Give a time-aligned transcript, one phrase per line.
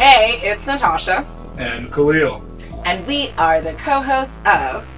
[0.00, 1.26] Hey, it's Natasha,
[1.58, 2.42] and Khalil.
[2.86, 4.88] and we are the co-hosts of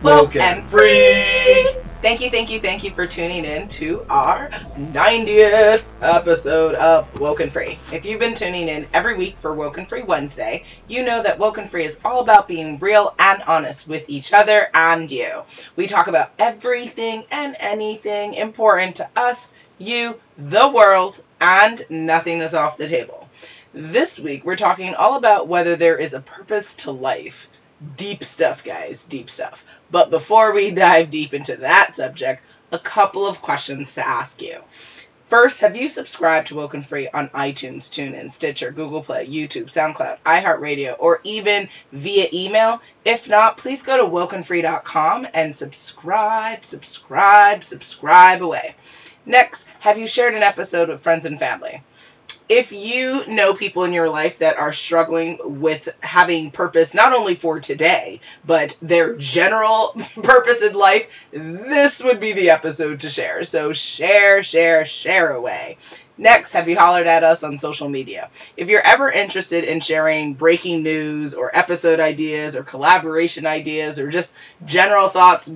[0.00, 1.66] Woke and Free.
[2.00, 4.50] Thank you, thank you, thank you for tuning in to our
[4.92, 7.80] 90th episode of Woken Free.
[7.92, 11.66] If you've been tuning in every week for Woken Free Wednesday, you know that Woken
[11.66, 15.42] Free is all about being real and honest with each other and you.
[15.74, 22.54] We talk about everything and anything important to us, you, the world, and nothing is
[22.54, 23.23] off the table.
[23.76, 27.48] This week, we're talking all about whether there is a purpose to life.
[27.96, 29.64] Deep stuff, guys, deep stuff.
[29.90, 34.60] But before we dive deep into that subject, a couple of questions to ask you.
[35.28, 40.18] First, have you subscribed to Woken Free on iTunes, TuneIn, Stitcher, Google Play, YouTube, SoundCloud,
[40.24, 42.80] iHeartRadio, or even via email?
[43.04, 48.76] If not, please go to wokenfree.com and subscribe, subscribe, subscribe away.
[49.26, 51.82] Next, have you shared an episode with friends and family?
[52.48, 57.34] If you know people in your life that are struggling with having purpose not only
[57.34, 63.44] for today but their general purpose in life this would be the episode to share.
[63.44, 65.78] So share share share away.
[66.16, 68.30] Next have you hollered at us on social media?
[68.56, 74.10] If you're ever interested in sharing breaking news or episode ideas or collaboration ideas or
[74.10, 75.52] just general thoughts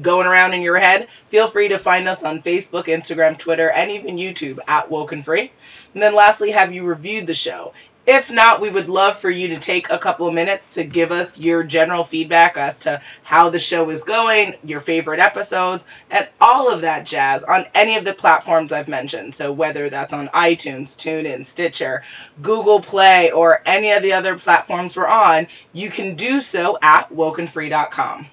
[0.00, 3.90] going around in your head, feel free to find us on Facebook, Instagram, Twitter, and
[3.90, 5.50] even YouTube at Woken Free.
[5.94, 7.72] And then lastly, have you reviewed the show?
[8.10, 11.12] If not, we would love for you to take a couple of minutes to give
[11.12, 16.26] us your general feedback as to how the show is going, your favorite episodes, and
[16.40, 19.34] all of that jazz on any of the platforms I've mentioned.
[19.34, 22.02] So whether that's on iTunes, TuneIn, Stitcher,
[22.40, 27.10] Google Play, or any of the other platforms we're on, you can do so at
[27.10, 28.26] wokenfree.com.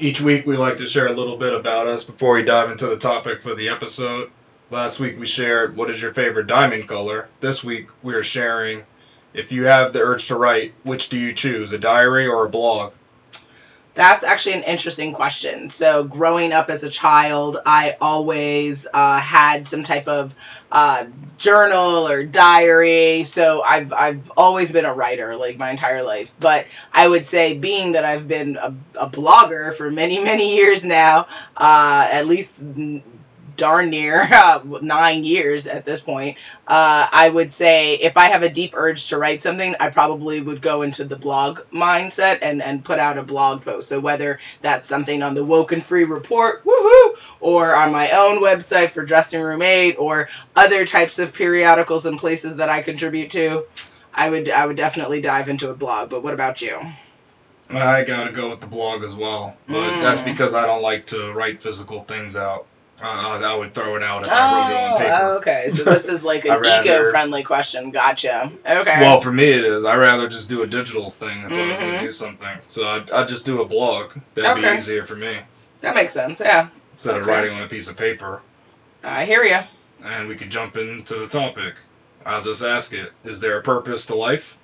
[0.00, 2.86] Each week we like to share a little bit about us before we dive into
[2.86, 4.30] the topic for the episode.
[4.70, 7.28] Last week we shared what is your favorite diamond color.
[7.40, 8.84] This week we are sharing
[9.34, 12.48] if you have the urge to write, which do you choose, a diary or a
[12.48, 12.92] blog?
[13.98, 15.66] That's actually an interesting question.
[15.66, 20.36] So, growing up as a child, I always uh, had some type of
[20.70, 23.24] uh, journal or diary.
[23.24, 26.32] So, I've, I've always been a writer like my entire life.
[26.38, 30.84] But I would say, being that I've been a, a blogger for many, many years
[30.84, 31.26] now,
[31.56, 32.56] uh, at least
[33.58, 38.42] darn near uh, nine years at this point, uh, I would say if I have
[38.42, 42.62] a deep urge to write something, I probably would go into the blog mindset and,
[42.62, 43.88] and put out a blog post.
[43.90, 48.90] So whether that's something on the Woken Free Report, woohoo, or on my own website
[48.90, 53.64] for Dressing Room 8, or other types of periodicals and places that I contribute to,
[54.14, 56.08] I would I would definitely dive into a blog.
[56.08, 56.80] But what about you?
[57.70, 60.00] I gotta go with the blog as well, but Mm.
[60.00, 62.66] that's because I don't like to write physical things out.
[63.00, 65.18] Uh, I would throw it out if I wrote it on paper.
[65.22, 65.68] Oh, okay.
[65.68, 67.90] So this is like an eco-friendly question.
[67.92, 68.50] Gotcha.
[68.68, 69.00] Okay.
[69.00, 69.84] Well, for me it is.
[69.84, 72.58] I'd rather just do a digital thing if I was going to do something.
[72.66, 74.14] So I'd, I'd just do a blog.
[74.34, 74.72] That'd Okay.
[74.72, 75.38] be easier for me
[75.80, 76.40] that makes sense.
[76.40, 76.68] Yeah.
[76.94, 78.42] instead of writing on a piece of paper.
[79.04, 79.58] I hear you.
[80.04, 81.74] And we could jump into the topic.
[82.26, 83.12] I'll just ask it.
[83.24, 84.58] Is there a purpose to life?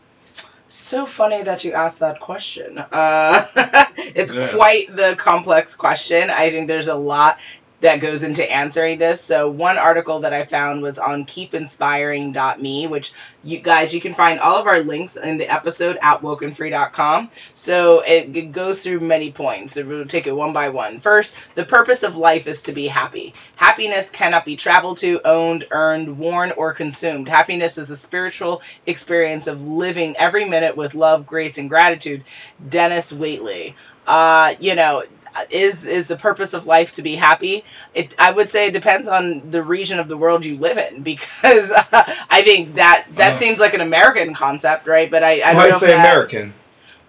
[0.66, 2.78] So funny that you asked that question.
[2.78, 3.46] Uh,
[3.96, 4.48] it's Yeah.
[4.52, 6.30] quite the complex question.
[6.30, 7.38] I think there's a lot
[7.84, 9.20] that goes into answering this.
[9.20, 13.12] So one article that I found was on keepinspiring.me, which
[13.44, 17.28] you guys you can find all of our links in the episode at wokenfree.com.
[17.52, 19.74] So it, it goes through many points.
[19.74, 20.98] So we'll take it one by one.
[20.98, 23.34] First, the purpose of life is to be happy.
[23.56, 27.28] Happiness cannot be traveled to, owned, earned, worn, or consumed.
[27.28, 32.24] Happiness is a spiritual experience of living every minute with love, grace, and gratitude.
[32.66, 33.74] Dennis Waitley.
[34.06, 35.02] Uh, you know,
[35.50, 37.64] is is the purpose of life to be happy?
[37.94, 41.02] It I would say it depends on the region of the world you live in
[41.02, 41.72] because
[42.30, 43.36] I think that that Uh.
[43.36, 45.10] seems like an American concept, right?
[45.10, 46.52] But I I Why say that- American?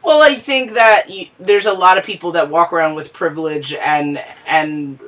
[0.03, 3.73] well, I think that you, there's a lot of people that walk around with privilege
[3.73, 4.99] and and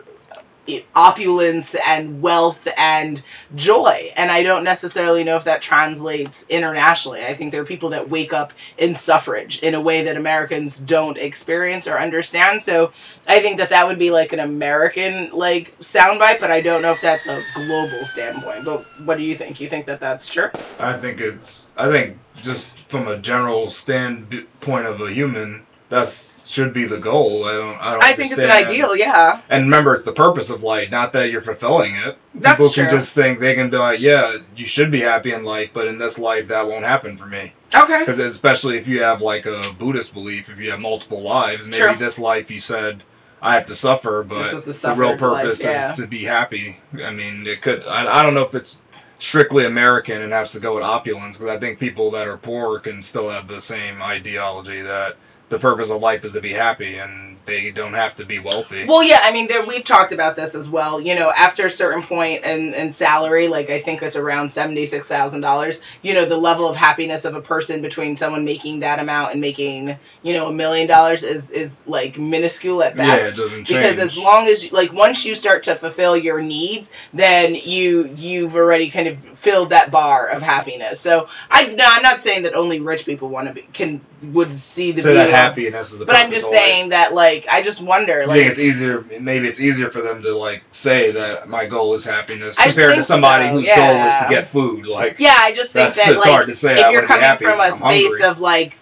[0.95, 3.21] opulence and wealth and
[3.55, 7.23] joy, and I don't necessarily know if that translates internationally.
[7.23, 10.77] I think there are people that wake up in suffrage in a way that Americans
[10.77, 12.61] don't experience or understand.
[12.61, 12.91] So
[13.27, 16.91] I think that that would be like an American like soundbite, but I don't know
[16.91, 18.65] if that's a global standpoint.
[18.65, 19.59] But what do you think?
[19.59, 20.49] You think that that's true?
[20.79, 21.71] I think it's.
[21.75, 27.45] I think just from a general standpoint of a human, that's should be the goal.
[27.45, 27.81] I don't.
[27.81, 28.03] I don't.
[28.03, 29.41] I think it's an ideal, yeah.
[29.49, 32.17] And remember, it's the purpose of life, not that you're fulfilling it.
[32.35, 32.83] That's People true.
[32.85, 35.87] can just think they can be like, yeah, you should be happy in life, but
[35.87, 37.51] in this life that won't happen for me.
[37.75, 37.99] Okay.
[37.99, 41.83] Because especially if you have like a Buddhist belief, if you have multiple lives, maybe
[41.83, 41.95] True.
[41.95, 43.03] this life you said
[43.41, 45.91] I have to suffer, but the the real suffered life, purpose yeah.
[45.91, 46.77] is to be happy.
[47.03, 47.85] I mean, it could.
[47.85, 48.83] I, I don't know if it's
[49.19, 52.79] strictly American and has to go with opulence because I think people that are poor
[52.79, 55.17] can still have the same ideology that
[55.49, 58.85] the purpose of life is to be happy and they don't have to be wealthy.
[58.85, 61.01] Well, yeah, I mean, there, we've talked about this as well.
[61.01, 65.07] You know, after a certain point in, in salary, like I think it's around seventy-six
[65.07, 65.81] thousand dollars.
[66.03, 69.41] You know, the level of happiness of a person between someone making that amount and
[69.41, 73.07] making, you know, a million dollars is is like minuscule at best.
[73.07, 73.69] yeah, it doesn't change.
[73.69, 78.55] because as long as like once you start to fulfill your needs, then you you've
[78.55, 80.99] already kind of filled that bar of happiness.
[80.99, 84.01] So I no, I'm not saying that only rich people want to be can
[84.33, 85.29] would see the so that beauty.
[85.29, 88.39] of- happiness is the but I'm just saying that like I just wonder I like
[88.39, 89.05] think it's easier.
[89.19, 92.95] Maybe it's easier for them to like say that my goal is happiness I compared
[92.95, 94.87] to somebody so, whose goal is to get food.
[94.87, 96.79] Like Yeah, I just think that like hard to say.
[96.79, 97.45] if I you're want to be coming happy.
[97.45, 98.27] from a I'm space hungry.
[98.27, 98.77] of like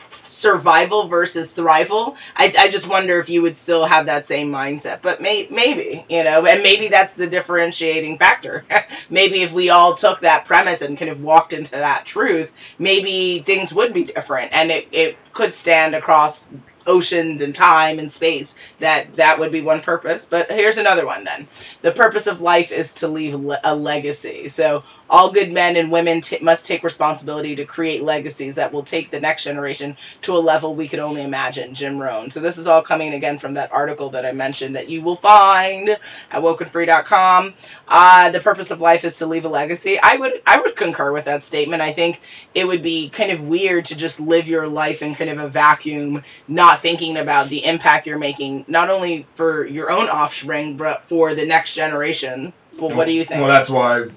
[0.46, 5.02] survival versus thrival, I, I just wonder if you would still have that same mindset.
[5.02, 8.66] But may, maybe, you know, and maybe that's the differentiating factor.
[9.10, 13.40] maybe if we all took that premise and kind of walked into that truth, maybe
[13.40, 16.54] things would be different and it, it could stand across
[16.88, 20.26] oceans and time and space that that would be one purpose.
[20.26, 21.48] But here's another one then.
[21.82, 24.48] The purpose of life is to leave le- a legacy.
[24.48, 28.84] So all good men and women t- must take responsibility to create legacies that will
[28.84, 31.74] take the next generation to a level we could only imagine.
[31.74, 32.30] Jim rohn.
[32.30, 35.16] So this is all coming again from that article that i mentioned that you will
[35.16, 36.00] find at
[36.32, 37.54] wokenfree.com
[37.88, 40.00] uh, the purpose of life is to leave a legacy.
[40.02, 41.82] I would i would concur with that statement.
[41.82, 42.22] I think
[42.54, 45.48] it would be kind of weird to just live your life in kind of a
[45.48, 51.04] vacuum not thinking about the impact you're making not only for your own offspring but
[51.04, 54.08] for the next generation well what do you think Well, that's why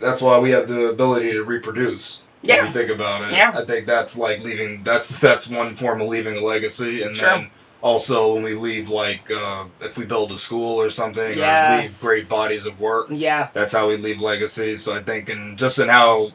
[0.00, 2.22] that's why we have the ability to reproduce.
[2.42, 2.70] Yeah.
[2.70, 3.32] Think about it.
[3.36, 3.52] Yeah.
[3.56, 4.84] I think that's like leaving.
[4.84, 7.28] That's that's one form of leaving a legacy, and Sure.
[7.30, 7.50] then
[7.82, 12.00] also when we leave, like uh, if we build a school or something, or leave
[12.00, 13.08] great bodies of work.
[13.10, 14.82] yes That's how we leave legacies.
[14.82, 16.30] So I think, and just in how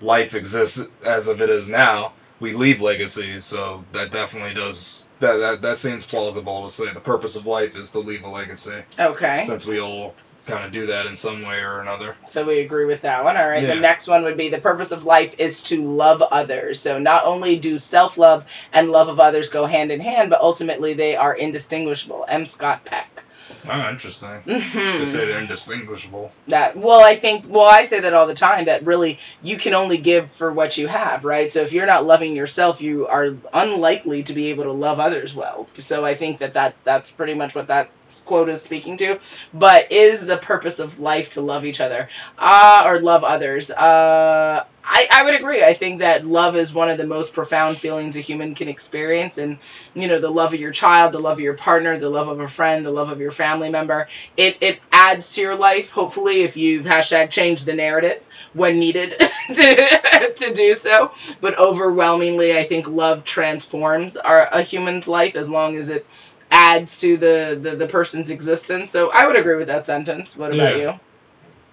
[0.00, 3.44] life exists as of it is now, we leave legacies.
[3.44, 5.01] So that definitely does.
[5.22, 8.28] That, that, that seems plausible to say the purpose of life is to leave a
[8.28, 10.14] legacy okay since we all
[10.46, 12.16] kind of do that in some way or another.
[12.26, 13.36] So we agree with that one.
[13.36, 13.62] All right.
[13.62, 13.74] Yeah.
[13.76, 16.80] The next one would be the purpose of life is to love others.
[16.80, 20.40] So not only do self love and love of others go hand in hand, but
[20.40, 22.24] ultimately they are indistinguishable.
[22.28, 22.44] M.
[22.44, 23.21] Scott Peck.
[23.68, 24.28] Oh, interesting.
[24.44, 26.32] hmm They say they're indistinguishable.
[26.48, 28.64] That well, I think well, I say that all the time.
[28.64, 31.50] That really you can only give for what you have, right?
[31.52, 35.34] So if you're not loving yourself, you are unlikely to be able to love others
[35.34, 35.68] well.
[35.78, 37.90] So I think that that that's pretty much what that
[38.32, 39.18] quote is speaking to.
[39.52, 42.08] But is the purpose of life to love each other,
[42.38, 43.70] uh, or love others?
[43.70, 45.62] Uh, I, I would agree.
[45.62, 49.36] I think that love is one of the most profound feelings a human can experience.
[49.36, 49.58] And,
[49.92, 52.40] you know, the love of your child, the love of your partner, the love of
[52.40, 54.08] a friend, the love of your family member,
[54.38, 59.10] it, it adds to your life, hopefully, if you've hashtag changed the narrative when needed
[59.54, 61.12] to, to do so.
[61.42, 66.06] But overwhelmingly, I think love transforms our, a human's life as long as it
[66.52, 68.90] adds to the, the, the person's existence.
[68.90, 70.36] So I would agree with that sentence.
[70.36, 70.98] What about Yeah.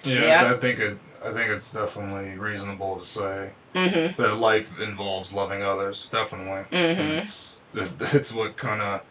[0.04, 0.54] Yeah, Yeah.
[0.54, 0.98] I think it.
[1.24, 3.52] I think it's definitely reasonable to say?
[3.76, 4.20] Mm-hmm.
[4.22, 6.10] that life involves loving others.
[6.10, 7.20] Definitely, Mm-hmm.
[7.20, 9.02] it's it's what kind of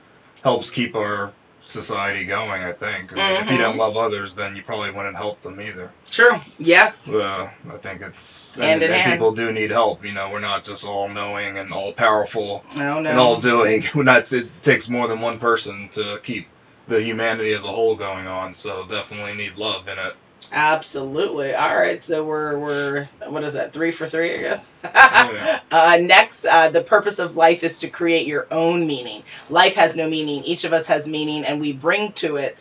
[0.43, 1.33] helps keep our
[1.69, 2.63] society going.
[2.63, 3.13] I think.
[3.13, 5.93] I mean, if you don't love others, then you probably wouldn't help them either.
[6.11, 6.37] True.
[6.59, 7.13] Yes.
[7.13, 10.05] Uh, I think it's Hand and, and people do need help.
[10.05, 13.11] You know, we're not just all knowing and all powerful No, no.
[13.11, 13.85] and all doing.
[13.95, 14.33] We're not.
[14.33, 16.47] It takes more than one person to keep
[16.89, 18.55] the humanity as a whole going on.
[18.55, 20.15] So definitely need love in it.
[20.51, 21.55] Absolutely.
[21.55, 22.03] All right.
[22.03, 23.73] So we're we're what is that?
[23.75, 24.73] Three for three, I guess.
[24.85, 25.61] Yeah.
[25.71, 29.25] uh, next, uh, the purpose of life is to create your own meaning.
[29.51, 30.45] Life has no meaning.
[30.45, 32.57] Each of us has meaning, and we bring to it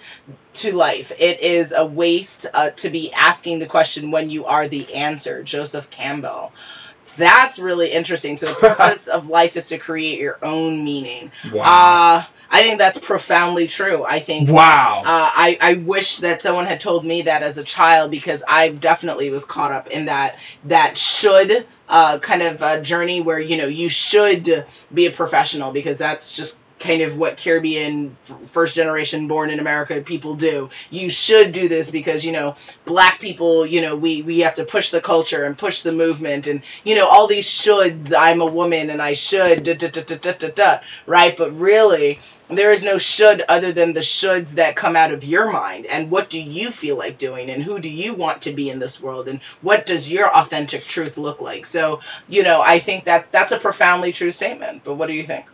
[0.56, 1.12] to life.
[1.18, 5.44] It is a waste uh, to be asking the question when you are the answer.
[5.44, 6.52] Joseph Campbell.
[7.18, 8.38] That's really interesting.
[8.38, 11.32] So the purpose of life is to create your own meaning.
[11.52, 11.62] Wow.
[11.62, 14.06] Uh, I think that's profoundly true.
[14.06, 15.00] I think wow.
[15.00, 18.70] uh, I, I wish that someone had told me that as a child because I
[18.70, 23.58] definitely was caught up in that that should uh, kind of uh, journey where you
[23.58, 28.16] know you should be a professional because that's just kind of what Caribbean
[28.46, 30.70] first generation born in America people do.
[30.90, 32.56] You should do this because you know
[32.86, 36.48] black people you know we we have to push the culture and push the movement
[36.48, 38.14] and you know all these shoulds.
[38.18, 41.36] I'm a woman and I should da, da, da, da, da, da, da, right?
[41.36, 42.20] But really
[42.50, 46.10] there is no should other than the shoulds that come out of your mind and
[46.10, 49.02] what do you feel like doing and who do you want to be in this
[49.02, 53.30] world and what does your authentic truth look like so you know i think that
[53.34, 55.46] that's a profoundly true statement but what do you think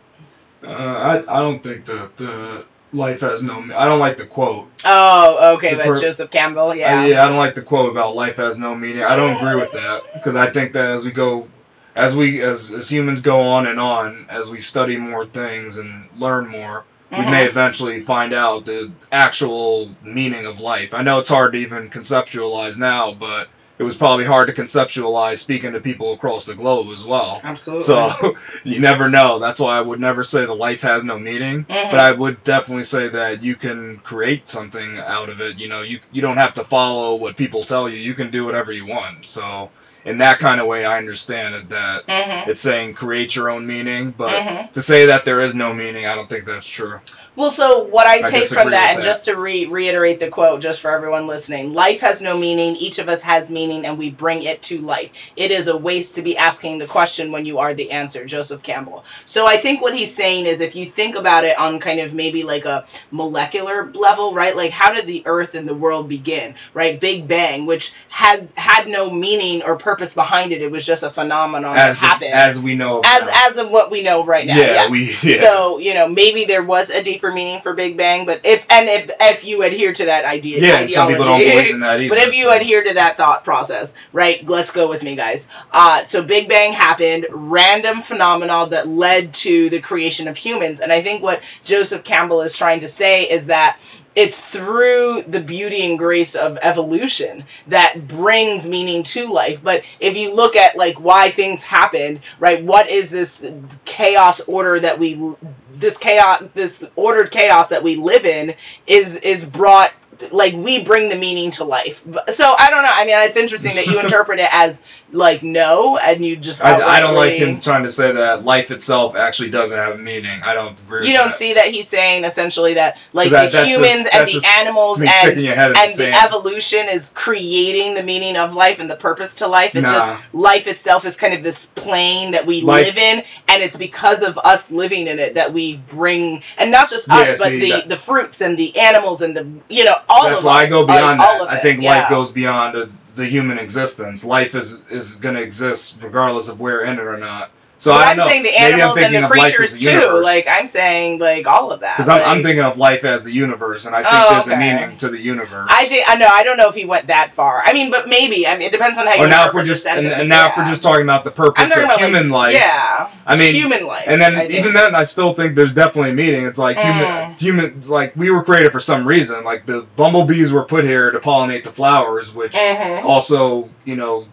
[0.66, 3.60] Uh, I, I don't think that the life has no.
[3.76, 4.68] I don't like the quote.
[4.84, 7.06] Oh, okay, The but per- Joseph Campbell, I- yeah.
[7.06, 9.02] yeah, I don't like the quote about life has no meaning.
[9.02, 11.48] I don't agree with that because I think that as we go,
[11.96, 16.08] as we as as humans go on and on, as we study more things and
[16.18, 17.30] learn more, we Mhm.
[17.30, 20.94] may eventually find out the actual meaning of life.
[20.94, 25.38] I know it's hard to even conceptualize now, but it was probably hard to conceptualize
[25.38, 27.40] speaking to people across the globe as well.
[27.42, 27.84] Absolutely.
[27.84, 29.38] So you never know.
[29.40, 31.64] That's why I would never say the life has no meaning.
[31.64, 31.90] Mhm.
[31.90, 35.58] But I would definitely say that you can create something out of it.
[35.58, 37.96] You know, you you don't have to follow what people tell you.
[37.98, 39.26] You can do whatever you want.
[39.26, 39.70] So
[40.04, 42.48] in that kind of way, I understand it that Mhm.
[42.48, 44.14] it's saying create your own meaning.
[44.16, 44.72] But Mhm.
[44.72, 47.00] to say that there is no meaning, I don't think that's true.
[47.36, 49.04] Well, so what I I take from that, and that.
[49.04, 52.76] just to re- reiterate the quote, just for everyone listening, life has no meaning.
[52.76, 55.10] Each of us has meaning, and we bring it to life.
[55.36, 58.24] It is a waste to be asking the question when you are the answer.
[58.24, 59.04] Joseph Campbell.
[59.24, 62.14] So I think what he's saying is, if you think about it on kind of
[62.14, 64.56] maybe like a molecular level, right?
[64.56, 67.00] Like how did the Earth and the world begin, right?
[67.00, 70.62] Big Bang, which has had no meaning or purpose behind it.
[70.62, 72.32] It was just a phenomenon As that happened.
[72.32, 73.00] as we know.
[73.04, 73.46] as now.
[73.46, 74.56] as of what we know right now.
[74.56, 74.90] yeah, yes.
[74.90, 75.40] we yeah.
[75.40, 78.88] So you know maybe there was a deeper meaning for Big Bang, but if and
[78.88, 82.00] if if you adhere to that idea, yeah, ideology, some people don't believe in that
[82.00, 82.14] either.
[82.14, 82.56] but if you so.
[82.56, 84.46] adhere to that thought process, right?
[84.48, 85.48] Let's go with me, guys.
[85.72, 90.92] Uh, so Big Bang happened, random phenomenon that led to the creation of humans, and
[90.92, 93.78] I think what Joseph Campbell is trying to say is that
[94.14, 100.16] it's through the beauty and grace of evolution that brings meaning to life but if
[100.16, 103.44] you look at like why things happened right what is this
[103.84, 105.34] chaos order that we
[105.74, 108.54] this chaos this ordered chaos that we live in
[108.86, 109.92] is is brought
[110.30, 113.74] like we bring the meaning to life so i don't know i mean it's interesting
[113.74, 117.60] that you interpret it as like no and you just I, I don't like him
[117.60, 120.40] trying to say that life itself actually doesn't have a meaning.
[120.42, 121.06] I don't agree.
[121.08, 121.34] you don't that.
[121.34, 125.08] see that he's saying essentially that like That- the humans just- and the animals and
[125.10, 126.14] sticking your head in and the sand.
[126.16, 129.76] evolution is creating the meaning of life and the purpose to life.
[129.76, 130.16] It's Nah.
[130.16, 133.76] just life itself is kind of this plane that we Life- live in, and it's
[133.76, 137.48] because of us living in it that we bring, and not just Yeah, us, but
[137.50, 140.64] see, the that- the fruits and the animals and the you know all That's why
[140.64, 141.50] us, I go beyond like, that.
[141.50, 142.00] I it, think yeah.
[142.00, 144.24] life goes beyond the, the human existence.
[144.24, 147.50] Life is is going to exist regardless of we're in it or not.
[147.84, 148.26] So but I I'm know.
[148.28, 150.20] saying the animals and the creatures the too.
[150.22, 151.98] Like I'm saying, like all of that.
[151.98, 154.54] because I'm, I'm thinking of life as the universe, and I think Oh, there's okay.
[154.54, 155.68] a meaning to the universe.
[155.70, 156.26] I think I know.
[156.32, 157.60] I don't know if he went that far.
[157.62, 158.46] I mean, but maybe.
[158.46, 160.48] I mean, it depends on how you or now if we're just and, and now
[160.48, 162.62] if we're just talking about the purpose of about human like, life.
[162.62, 163.10] Yeah.
[163.26, 164.04] I mean, human life.
[164.06, 166.46] And then even then, I still think there's definitely a meaning.
[166.46, 167.38] It's like human, Mm.
[167.38, 169.44] human, like we were created for some reason.
[169.44, 173.04] Like the bumblebees were put here to pollinate the flowers, which Mhm.
[173.04, 174.26] also, you know,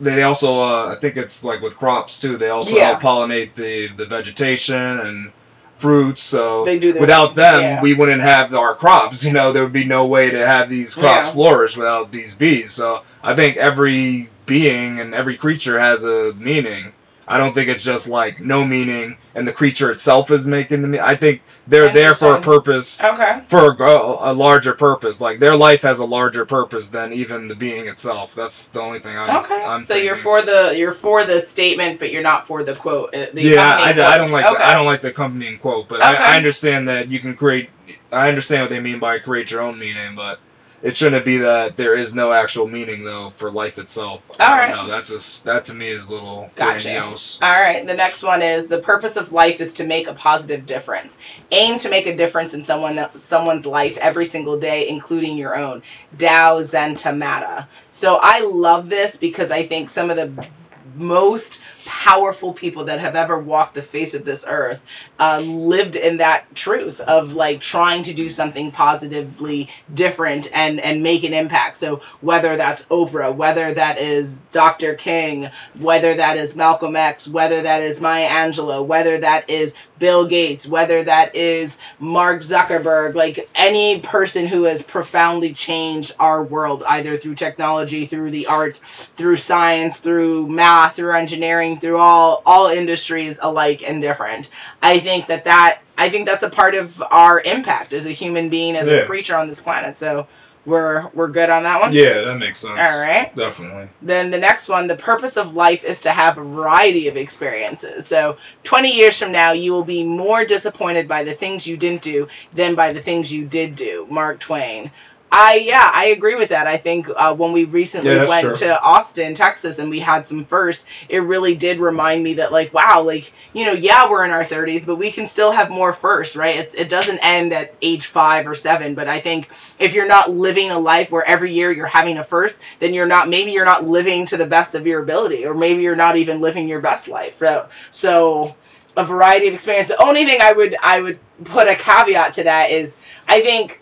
[0.00, 2.36] they also, uh, I think it's like with crops too.
[2.36, 2.98] They also Yeah.
[2.98, 5.32] help pollinate the the vegetation and
[5.76, 6.22] fruits.
[6.22, 7.82] So They do their without them, yeah.
[7.82, 9.24] we wouldn't have our crops.
[9.26, 11.32] You know, there would be no way to have these crops Yeah.
[11.34, 12.72] flourish without these bees.
[12.72, 16.92] So I think every being and every creature has a meaning.
[17.28, 20.88] I don't think it's just like no meaning and the creature itself is making the
[20.88, 21.04] meaning.
[21.06, 23.40] I think they're there for a purpose, Okay.
[23.46, 25.20] for a, a larger purpose.
[25.20, 28.34] Like their life has a larger purpose than even the being itself.
[28.34, 29.44] That's the only thing I'm.
[29.44, 29.62] Okay.
[29.64, 33.14] I'm so you're for the you're for the statement, but you're not for the quote.
[33.14, 34.58] uh, The yeah, I, accompanying I don't like Okay.
[34.58, 36.08] the, I don't like the accompanying quote, but Okay.
[36.16, 37.70] I, I understand that you can create.
[38.10, 40.40] I understand what they mean by create your own meaning, but
[40.82, 44.30] it shouldn't be that there is no actual meaning though for life itself.
[44.38, 44.86] I All don't right.
[44.86, 44.88] know.
[44.88, 46.88] That's just that to me is a little Gotcha.
[46.88, 47.40] grandiose.
[47.42, 47.86] All right.
[47.86, 51.18] The next one is the purpose of life is to make a positive difference.
[51.50, 55.82] Aim to make a difference in someone someone's life every single day, including your own.
[56.16, 57.66] Dao Zen Tamata.
[57.90, 60.46] So I love this because I think some of the
[60.94, 64.84] most powerful people that have ever walked the face of this earth
[65.18, 71.02] uh, lived in that truth of like trying to do something positively different and and
[71.02, 71.78] make an impact.
[71.78, 77.62] So whether that's oprah whether that is dr king whether that is malcolm x whether
[77.62, 83.48] that is maya angelou whether that is bill gates whether that is mark zuckerberg like
[83.54, 88.78] any person who has profoundly changed our world either through technology through the arts
[89.14, 94.50] through science through math through engineering through all all industries alike and different
[94.82, 98.48] i think that that i think that's a part of our impact as a human
[98.48, 98.94] being as Yeah.
[98.96, 100.26] a creature on this planet so
[100.66, 102.72] we're we're good on that one Yeah, that makes sense.
[102.78, 103.88] all right Definitely.
[104.02, 108.06] then the next one, the purpose of life is to have a variety of experiences.
[108.06, 112.02] So 20 years from now, you will be more disappointed by the things you didn't
[112.02, 114.06] do than by the things you did do.
[114.10, 114.90] Mark Twain.
[115.30, 116.66] I yeah, I agree with that.
[116.66, 118.54] I think uh, when we recently Yeah, went true.
[118.56, 122.72] to Austin, Texas, and we had some firsts, it really did remind me that like
[122.72, 125.92] wow, like you know, yeah, we're in our 30s, but we can still have more
[125.92, 126.56] firsts, right?
[126.56, 128.94] It, it doesn't end at age five or seven.
[128.94, 132.24] But I think if you're not living a life where every year you're having a
[132.24, 135.54] first, then you're not maybe you're not living to the best of your ability, or
[135.54, 137.36] maybe you're not even living your best life.
[137.38, 138.56] So so
[138.96, 139.88] a variety of experience.
[139.88, 142.96] The only thing I would I would put a caveat to that is
[143.28, 143.80] I think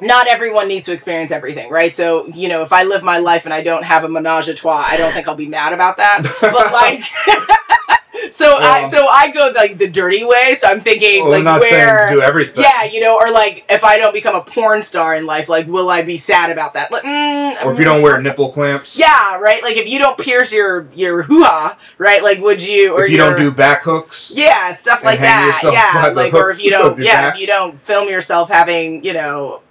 [0.00, 1.94] not everyone needs to experience everything, right?
[1.94, 4.54] So, you know, if I live my life and I don't have a menage a
[4.54, 6.22] trois, I don't think I'll be mad about that.
[6.40, 7.02] But like
[8.32, 12.08] so I so I go like the dirty way, so I'm thinking Well, like where
[12.08, 12.62] saying do everything.
[12.64, 15.66] yeah, you know, or like if I don't become a porn star in life, like
[15.66, 16.90] will I be sad about that?
[16.90, 18.98] Like, mm, Or if you don't wear nipple clamps.
[18.98, 19.62] yeah, right.
[19.62, 22.22] Like if you don't pierce your your hoo ha, right?
[22.22, 24.32] Like would you or If you your, don't do back hooks.
[24.34, 25.60] yeah, stuff like that.
[25.72, 27.34] Yeah, like or if you don't, yeah, back.
[27.34, 29.62] if you don't film yourself having, you know,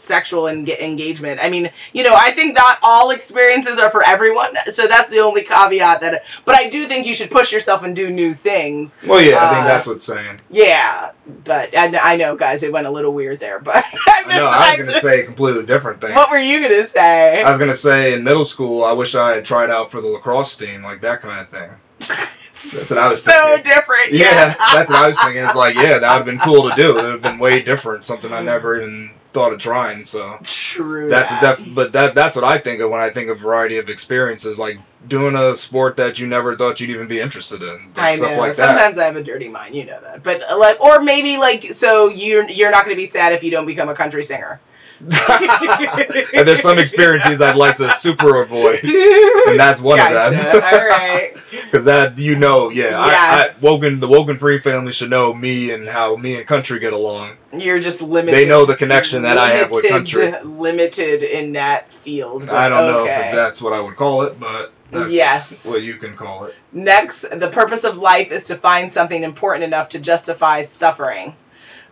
[0.00, 1.40] sexual en- engagement.
[1.42, 4.56] I mean, you know, I think not all experiences are for everyone.
[4.66, 6.22] So that's the only caveat that.
[6.44, 8.98] But I do think you should push yourself and do new things.
[9.06, 10.40] Well, yeah, I think Uh, that's what's saying.
[10.50, 11.12] Yeah,
[11.44, 13.60] but I, I know, guys, it went a little weird there.
[13.60, 13.76] But
[14.06, 16.14] I No, I was going to say a completely different thing.
[16.14, 17.42] What were you gonna say?
[17.42, 20.06] I was gonna say in middle school, I wish I had tried out for the
[20.08, 21.70] lacrosse team, like that kind of thing.
[21.98, 23.72] That's what I was so thinking.
[23.72, 24.12] different.
[24.12, 25.44] Yeah, that's what I was thinking.
[25.44, 26.90] It's like, yeah, that would have been cool to do.
[26.90, 30.04] It would have been way different, something I never even thought of trying.
[30.04, 31.08] So True.
[31.08, 31.58] that's that.
[31.58, 31.74] def.
[31.74, 34.78] But that that's what I think of when I think of variety of experiences, like
[35.06, 38.32] doing a sport that you never thought you'd even be interested in, like I stuff
[38.32, 38.38] know.
[38.38, 38.68] like that.
[38.68, 40.22] Sometimes I have a dirty mind, you know that.
[40.22, 43.42] But uh, like, or maybe like, so you're you're not going to be sad if
[43.42, 44.60] you don't become a country singer.
[46.34, 50.26] and there's some experiences I'd like to super avoid, and that's one gotcha.
[50.26, 50.62] of them.
[50.62, 51.36] All right.
[51.50, 53.62] Because that you know, yeah, Yes.
[53.62, 56.80] I, I, Woken, the Woken Free family should know me and how me and country
[56.80, 57.36] get along.
[57.52, 58.36] You're just limited.
[58.36, 60.32] They know the connection that I have with country.
[60.42, 62.46] Limited in that field.
[62.46, 65.64] but I don't know if that's what I would call it, but that's Yes.
[65.66, 66.56] what you can call it.
[66.72, 71.34] Next, the purpose of life is to find something important enough to justify suffering.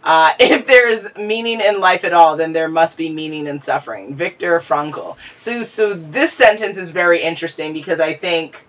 [0.02, 4.14] Uh, if there's meaning in life at all, then there must be meaning in suffering.
[4.14, 5.16] Viktor Frankl.
[5.36, 8.64] So, so this sentence is very interesting because I think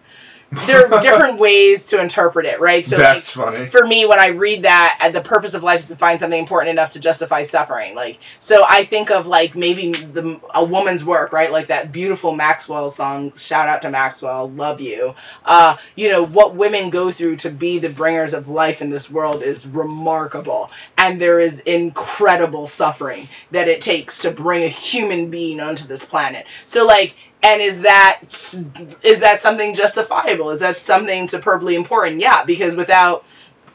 [0.52, 2.86] there are different ways to interpret it, right?
[2.86, 3.66] So, like, funny.
[3.68, 6.40] for me when i read that uh, the purpose of life is to find something
[6.40, 11.04] important enough to justify suffering like so i think of like maybe the a woman's
[11.04, 15.14] work right like that beautiful maxwell song shout out to maxwell love you
[15.46, 19.10] uh you know what women go through to be the bringers of life in this
[19.10, 25.32] world is remarkable and there is incredible suffering that it takes to bring a human
[25.32, 28.20] being onto this planet so like and is that
[29.04, 30.50] is that something justifiable?
[30.50, 32.20] Is that something superbly important?
[32.20, 33.24] Yeah, because without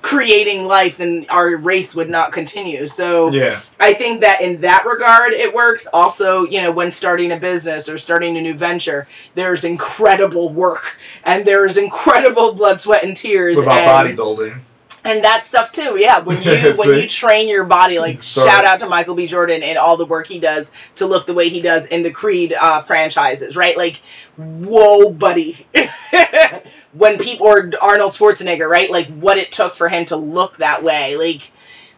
[0.02, 2.84] creating life, then our race would not continue.
[2.84, 5.86] So Yeah, I think that in that regard, it works.
[5.94, 10.98] Also, you know, when starting a business or starting a new venture, there's incredible work
[11.24, 13.56] and there's incredible blood, sweat, and tears.
[13.56, 14.60] what about and, bodybuilding?
[15.04, 15.96] And that stuff too.
[15.98, 18.48] Yeah, when you when you train your body, like Sorry.
[18.48, 19.26] shout out to Michael B.
[19.26, 22.10] Jordan and all the work he does to look the way he does in the
[22.10, 23.76] Creed uh, franchises, right?
[23.76, 24.00] Like,
[24.36, 25.66] whoa, buddy.
[26.92, 28.90] when people or Arnold Schwarzenegger, right?
[28.90, 31.50] Like what it took for him to look that way, like.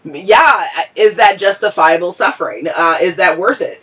[0.08, 0.64] Yeah,
[0.94, 2.68] is that justifiable suffering?
[2.68, 3.80] Uh, is that worth it?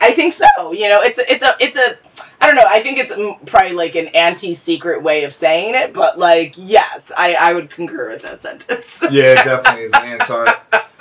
[0.00, 0.72] i think so.
[0.72, 2.07] You know, it's a, it's a, it's a.
[2.40, 2.64] I don't know.
[2.66, 3.12] I think it's
[3.50, 8.08] probably like an anti-secret way of saying it, but like, yes, I, I would concur
[8.10, 9.02] with that sentence.
[9.10, 10.44] Yeah, it definitely is anti.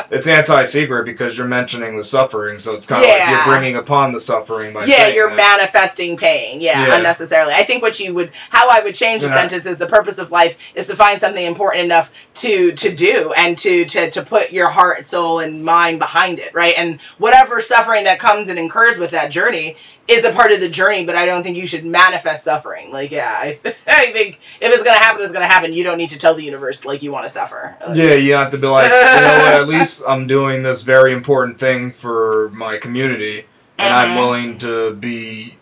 [0.10, 4.14] It's anti-secret because you're mentioning the suffering, so it's kind of like you're bringing upon
[4.14, 5.36] the suffering by yeah, you're that.
[5.36, 6.62] manifesting pain.
[6.62, 6.96] Yeah, Yeah.
[6.96, 7.54] unnecessarily.
[7.54, 9.34] I think what you would, how I would change the Yeah.
[9.34, 13.34] sentence is the purpose of life is to find something important enough to to do
[13.36, 16.76] and to to to put your heart, soul, and mind behind it, right?
[16.78, 19.76] And whatever suffering that comes and incurs with that journey
[20.08, 21.06] is a part of the journey.
[21.06, 22.92] But I don't think you should manifest suffering.
[22.92, 25.74] Like, yeah, I, I think if it's gonna happen, it's gonna happen.
[25.74, 27.76] You don't need to tell the universe like you want to suffer.
[27.86, 28.90] Like, Yeah, you have to be like, you
[29.22, 29.54] know what?
[29.54, 33.46] At least I'm doing this very important thing for my community,
[33.78, 34.16] and I'm Mhm.
[34.16, 35.54] willing to be.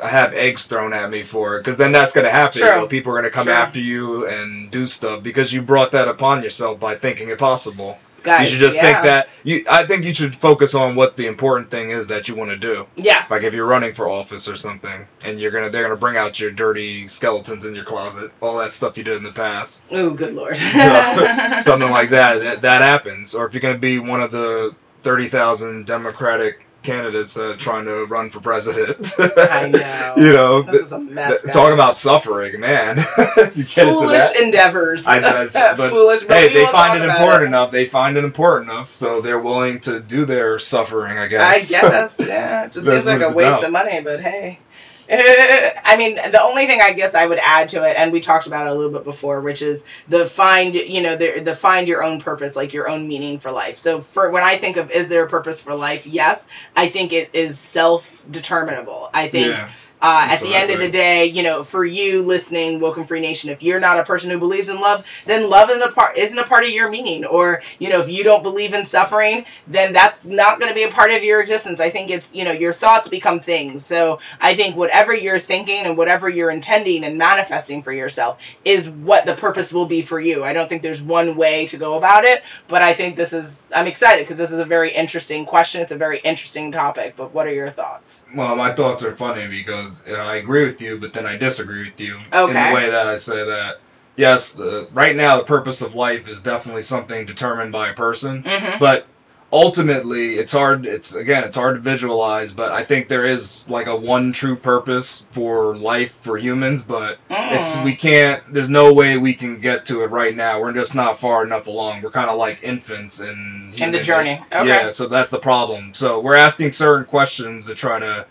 [0.00, 2.60] I have eggs thrown at me for it, because then that's gonna happen.
[2.60, 3.52] You know, people are gonna come True.
[3.54, 7.98] after you and do stuff because you brought that upon yourself by thinking it possible.
[8.22, 8.82] Guys, you should just yeah.
[8.82, 9.64] think that you.
[9.70, 12.56] I think you should focus on what the important thing is that you want to
[12.56, 12.86] do.
[12.96, 13.30] Yes.
[13.30, 16.40] Like if you're running for office or something, and you're gonna, they're gonna bring out
[16.40, 20.10] your dirty skeletons in your closet, all that stuff you did in the past oh,
[20.14, 20.56] good lord.
[21.60, 25.86] something like that, that that happens or if you're to be one of the 30,000
[25.86, 29.14] democratic candidates uh, trying to run for president.
[29.18, 30.14] I know.
[30.16, 31.42] you know, This is a mess.
[31.42, 32.96] th- talk about suffering, man.
[33.54, 34.40] you get into foolish that.
[34.42, 35.06] endeavors.
[35.06, 35.20] I
[35.76, 36.24] but foolish.
[36.24, 37.70] But Hey, they find it important enough.
[37.70, 41.18] They find it important enough, so they're willing to do their suffering.
[41.18, 41.72] I guess.
[41.74, 42.16] I guess.
[42.18, 42.28] guess.
[42.28, 42.64] Yeah.
[42.64, 43.64] It just seems like a waste about.
[43.64, 44.58] of money, but hey.
[45.10, 48.46] I mean, the only thing I guess I would add to it, and we talked
[48.46, 51.88] about it a little bit before, which is the find, you know, the, the find
[51.88, 53.78] your own purpose, like your own meaning for life.
[53.78, 56.06] So for when I think of is there a purpose for life?
[56.06, 59.10] Yes, I think it is self determinable.
[59.12, 59.70] I think yeah.
[60.02, 63.50] Uh, at the end of the day, you know, for you listening, Woken Free Nation,
[63.50, 66.38] if you're not a person who believes in love, then love isn't a part isn't
[66.38, 67.24] a part of your meaning.
[67.24, 70.82] Or you know, if you don't believe in suffering, then that's not going to be
[70.82, 71.78] a part of your existence.
[71.78, 73.86] I think it's you know your thoughts become things.
[73.86, 78.90] So I think whatever you're thinking and whatever you're intending and manifesting for yourself is
[78.90, 80.42] what the purpose will be for you.
[80.42, 83.68] I don't think there's one way to go about it, but I think this is
[83.72, 85.80] I'm excited because this is a very interesting question.
[85.80, 87.14] It's a very interesting topic.
[87.16, 88.26] But what are your thoughts?
[88.34, 91.84] Well, my thoughts are funny because uh, I agree with you, but then I disagree
[91.84, 93.80] with you in the way that I say that.
[94.16, 98.42] Yes, the, right now the purpose of life is definitely something determined by a person,
[98.42, 98.78] Mm-hmm.
[98.78, 99.06] but
[99.52, 100.86] ultimately it's hard.
[100.86, 104.56] It's again, it's hard to visualize, but I think there is like a one true
[104.56, 107.84] purpose for life for humans, but it's Mm.
[107.84, 108.42] we can't.
[108.52, 110.60] There's no way we can get to it right now.
[110.60, 112.02] We're just not far enough along.
[112.02, 114.40] We're kind of like infants in in the journey.
[114.52, 114.68] Okay.
[114.68, 115.92] yeah, so that's the problem.
[115.94, 118.26] So we're asking certain questions to try to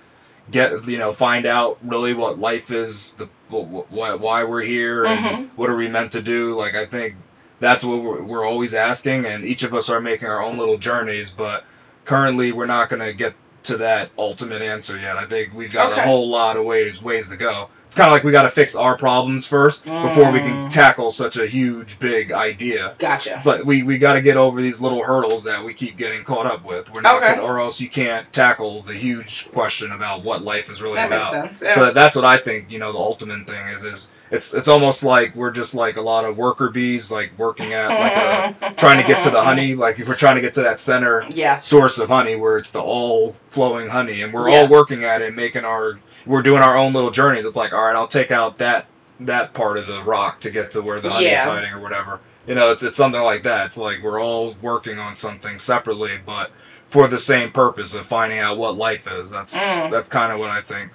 [0.52, 5.06] get you know find out really what life is, the wh- wh- why we're here,
[5.06, 5.50] and Mhm.
[5.56, 6.54] what are we meant to do.
[6.54, 7.16] Like I think
[7.60, 10.78] that's what we're, we're always asking, and each of us are making our own little
[10.78, 11.32] journeys.
[11.32, 11.64] But
[12.06, 13.34] currently, we're not going to get
[13.64, 15.18] to that ultimate answer yet.
[15.18, 16.02] I think we've got Okay.
[16.02, 17.70] a whole lot of ways ways to go.
[17.92, 20.70] It's kind of like we got to fix our problems first before we can Mm.
[20.70, 22.96] tackle such a huge, big idea.
[22.98, 23.34] Gotcha.
[23.36, 26.24] It's like we, we got to get over these little hurdles that we keep getting
[26.24, 26.90] caught up with.
[26.94, 27.36] We're not, Okay.
[27.36, 31.10] gonna, or else you can't tackle the huge question about what life is really that
[31.10, 31.44] makes about.
[31.48, 31.64] sense.
[31.64, 31.76] Yeah.
[31.76, 32.72] So that- that's what I think.
[32.72, 36.02] You know, the ultimate thing is is it's it's almost like we're just like a
[36.02, 39.76] lot of worker bees, like working at like a trying to get to the honey.
[39.76, 41.66] Like if we're trying to get to that center Yes.
[41.66, 44.72] source of honey where it's the all flowing honey, and we're Yes.
[44.72, 47.46] all working at it, making our we're doing our own little journeys.
[47.46, 48.86] It's like all right, I'll take out that
[49.22, 52.20] that part of the rock to get to where the honey is hiding or whatever.
[52.48, 53.68] You know, it's it's something like that.
[53.68, 56.52] It's like we're all working on something separately, but
[56.90, 59.30] for the same purpose of finding out what life is.
[59.32, 59.92] That's Mm.
[59.92, 60.92] that's kind of what I think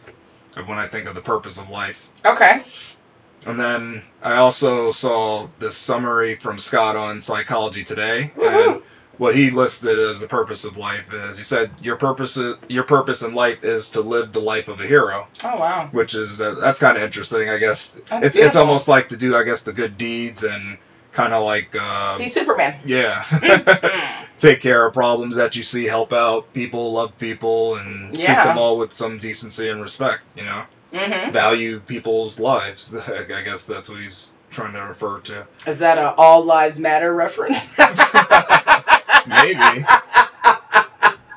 [0.57, 2.11] of when I think of the purpose of life.
[2.25, 2.63] Okay.
[3.47, 8.75] And then I also saw this summary from Scott on Psychology Today, Woohoo.
[8.75, 8.83] and
[9.19, 13.23] what he listed as the purpose of life is he said your purpose your purpose
[13.23, 15.89] in life is to live the life of a hero, Oh wow.
[15.93, 17.95] which is uh, that's kind of interesting, I guess.
[18.09, 20.77] That's it's it's almost like to do I guess the good deeds and
[21.13, 22.75] kind of like uh, He's Superman.
[22.85, 24.25] yeah, mm-hmm.
[24.39, 28.59] take care of problems that you see, help out people, love people, and treat them
[28.59, 30.23] all with some decency and respect.
[30.37, 32.97] You know hmm value people's lives.
[33.09, 35.47] I guess that's what he's trying to refer to.
[35.67, 37.75] Is that a All Lives Matter reference?
[39.29, 39.85] Maybe.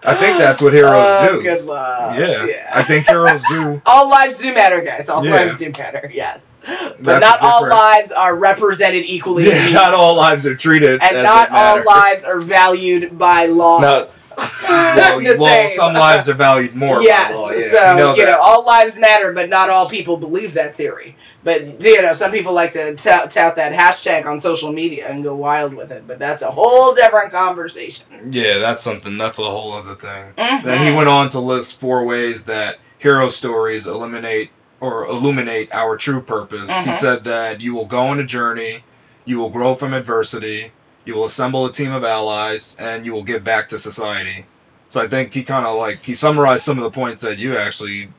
[0.02, 1.44] I think that's what heroes Oh, do.
[1.44, 2.18] Good luck.
[2.18, 2.70] Yeah.
[2.74, 3.82] I think heroes do.
[3.86, 5.10] all lives do matter, guys.
[5.10, 5.32] All Yeah.
[5.32, 6.10] lives do matter.
[6.14, 9.44] Yes, but That's not all lives are represented equally.
[9.48, 11.86] Yeah, not all lives are treated and as not they all matter.
[11.86, 13.80] lives are valued by law.
[13.82, 14.08] No,
[14.40, 15.70] well, well, same.
[15.70, 17.02] some lives are valued more.
[17.02, 17.80] Yes, yeah.
[17.80, 21.16] so you know, you know, all lives matter, but not all people believe that theory.
[21.44, 25.24] But you know, some people like to tout, tout that hashtag on social media and
[25.24, 26.08] go wild with it.
[26.08, 28.06] But that's a whole different conversation.
[28.32, 29.18] Yeah, that's something.
[29.18, 30.34] That's a whole other thing.
[30.38, 30.64] Mhm.
[30.64, 35.98] Then he went on to list four ways that hero stories eliminate or illuminate our
[35.98, 36.70] true purpose.
[36.70, 36.94] He Mhm.
[36.94, 38.84] said that you will go on a journey,
[39.26, 40.72] you will grow from adversity,
[41.06, 44.46] you will assemble a team of allies, and you will give back to society.
[44.90, 47.58] So I think he kind of like he summarized some of the points that you
[47.58, 48.10] actually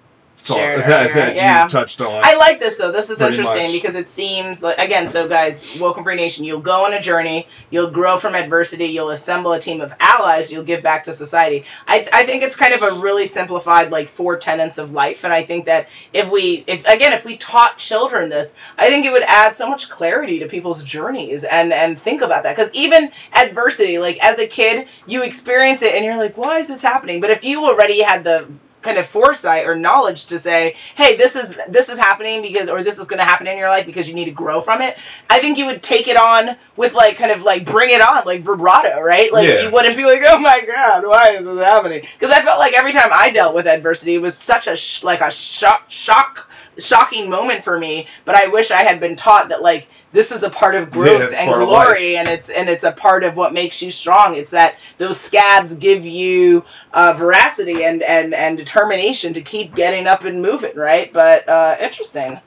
[0.45, 1.65] Shared that, that yeah.
[1.65, 2.23] you touched on.
[2.25, 2.91] I like this though.
[2.91, 3.73] This is interesting much.
[3.73, 5.07] because it seems like again.
[5.07, 6.45] So guys, Woken Free Nation.
[6.45, 7.47] You'll go on a journey.
[7.71, 8.87] You'll grow from adversity.
[8.87, 10.51] You'll assemble a team of allies.
[10.51, 11.65] You'll give back to society.
[11.87, 15.25] I, I think it's kind of a really simplified like four tenets of life.
[15.25, 19.07] And I think that if we if again if we taught children this, I think
[19.07, 22.71] it would add so much clarity to people's journeys and and think about that because
[22.75, 26.83] even adversity, like as a kid, you experience it and you're like, why is this
[26.83, 27.21] happening?
[27.21, 28.49] But if you already had the
[28.83, 32.83] kind of foresight or knowledge to say, hey, this is this is happening because or
[32.83, 34.97] this is going to happen in your life because you need to grow from it.
[35.29, 38.25] I think you would take it on with like kind of like bring it on
[38.25, 39.33] like vibrato, right?
[39.33, 39.63] Like Yeah.
[39.63, 42.01] you wouldn't be like, oh my god, why is this happening?
[42.01, 45.03] Because I felt like every time I dealt with adversity, it was such a sh-
[45.03, 48.07] like a shock shock shocking moment for me.
[48.25, 51.23] But I wish I had been taught that like this is a part of growth
[51.31, 54.51] it's and glory and it's and it's a part of what makes you strong it's
[54.51, 60.25] that those scabs give you uh, veracity and and and determination to keep getting up
[60.25, 62.39] and moving right but uh, interesting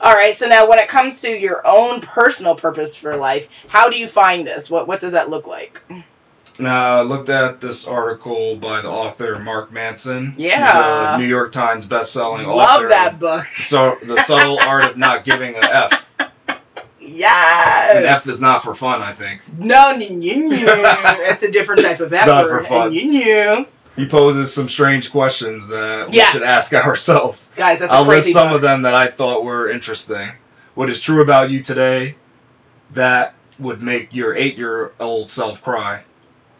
[0.00, 3.88] all right so now when it comes to your own personal purpose for life how
[3.88, 5.80] do you find this what what does that look like
[6.58, 10.34] Now, I looked at this article by the author Mark Manson.
[10.36, 11.14] Yeah.
[11.14, 12.88] A New York Times best-selling love author.
[12.88, 16.11] that book So, the subtle art of not giving an F.
[17.14, 19.40] An yes F is not for fun, I think.
[19.58, 22.88] no it's a different type of Not for fun.
[22.96, 26.32] and He poses some strange questions that Yes.
[26.34, 27.52] we should ask ourselves.
[27.56, 28.56] guys that's a I'll list some book.
[28.56, 30.30] of them that I thought were interesting.
[30.74, 32.16] What is true about you today
[32.92, 36.02] that would make your eight-year-old self cry?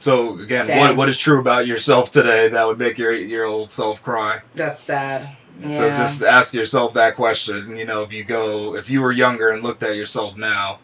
[0.01, 4.03] So again, what what is true about yourself today that would make your eight-year-old self
[4.03, 4.41] cry?
[4.55, 5.29] that's sad
[5.71, 7.77] So just ask yourself that question.
[7.77, 10.81] You know, if you go, if you were younger and looked at yourself now,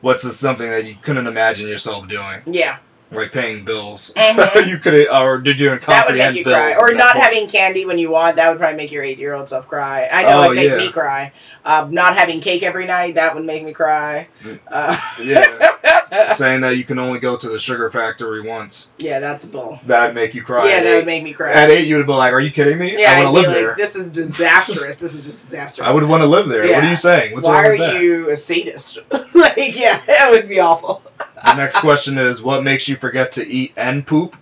[0.00, 2.78] what's something that you couldn't imagine yourself doing, yeah
[3.12, 4.12] like paying bills?
[4.16, 4.66] Mhm.
[4.68, 6.56] you could, or did you That would make you bills?
[6.56, 6.74] cry.
[6.76, 7.24] Or not point?
[7.24, 10.08] having candy when you want, that would probably make your eight year old self cry.
[10.12, 10.76] I know Oh, it'd make yeah.
[10.76, 11.32] me cry.
[11.64, 14.26] Um, not having cake every night, that would make me cry.
[14.42, 14.58] Mm.
[14.70, 15.95] Uh, Yeah.
[16.34, 18.92] saying that you can only go to the sugar factory once.
[18.98, 19.78] yeah, that's bull.
[19.86, 20.68] That'd make you cry.
[20.68, 21.52] yeah, that would make me cry.
[21.52, 22.98] At eight, you would be like, "Are you kidding me?
[22.98, 23.74] yeah, I want to live like, there.
[23.76, 25.00] this is disastrous.
[25.00, 25.84] this is a disaster.
[25.84, 26.62] I would want to live there.
[26.66, 27.34] What are you saying?
[27.34, 28.98] What's Why wrong are that?" you a sadist?
[29.34, 31.02] like, yeah, that would be awful.
[31.44, 34.36] The next question is, what makes you forget to eat and poop?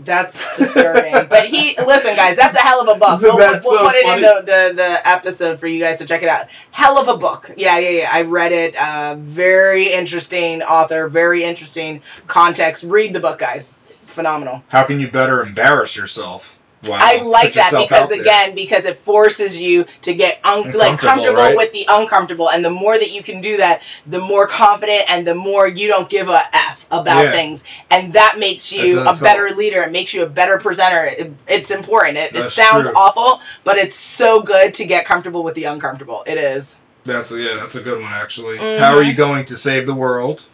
[0.00, 1.12] That's disturbing.
[1.28, 3.14] but he, listen, guys, that's a hell of a book.
[3.14, 5.98] Isn't We'll, put, we'll so put it in the, the, the episode for you guys
[5.98, 6.46] to check it out.
[6.70, 7.50] Hell of a book.
[7.56, 8.10] Yeah, yeah, yeah.
[8.12, 8.76] I read it.
[8.80, 12.84] Uh, very interesting author, very interesting context.
[12.84, 13.78] Read the book, guys.
[14.06, 14.62] Phenomenal.
[14.68, 16.57] How can you better embarrass yourself?
[16.86, 16.96] Wow.
[17.00, 21.56] I like that because again, because it forces you to get un- like comfortable right?
[21.56, 25.26] with the uncomfortable, and the more that you can do that, the more confident and
[25.26, 27.32] the more you don't give a f about Yeah.
[27.32, 29.82] things, and that makes you It a better leader.
[29.82, 31.04] It makes you a better presenter.
[31.06, 32.16] It, it's important.
[32.16, 32.94] It, it sounds true.
[32.96, 36.22] awful, but it's so good to get comfortable with the uncomfortable.
[36.28, 36.78] It is.
[37.04, 38.58] That's yeah, that's a good one actually.
[38.58, 38.78] Mhm.
[38.78, 40.44] How are you going to save the world?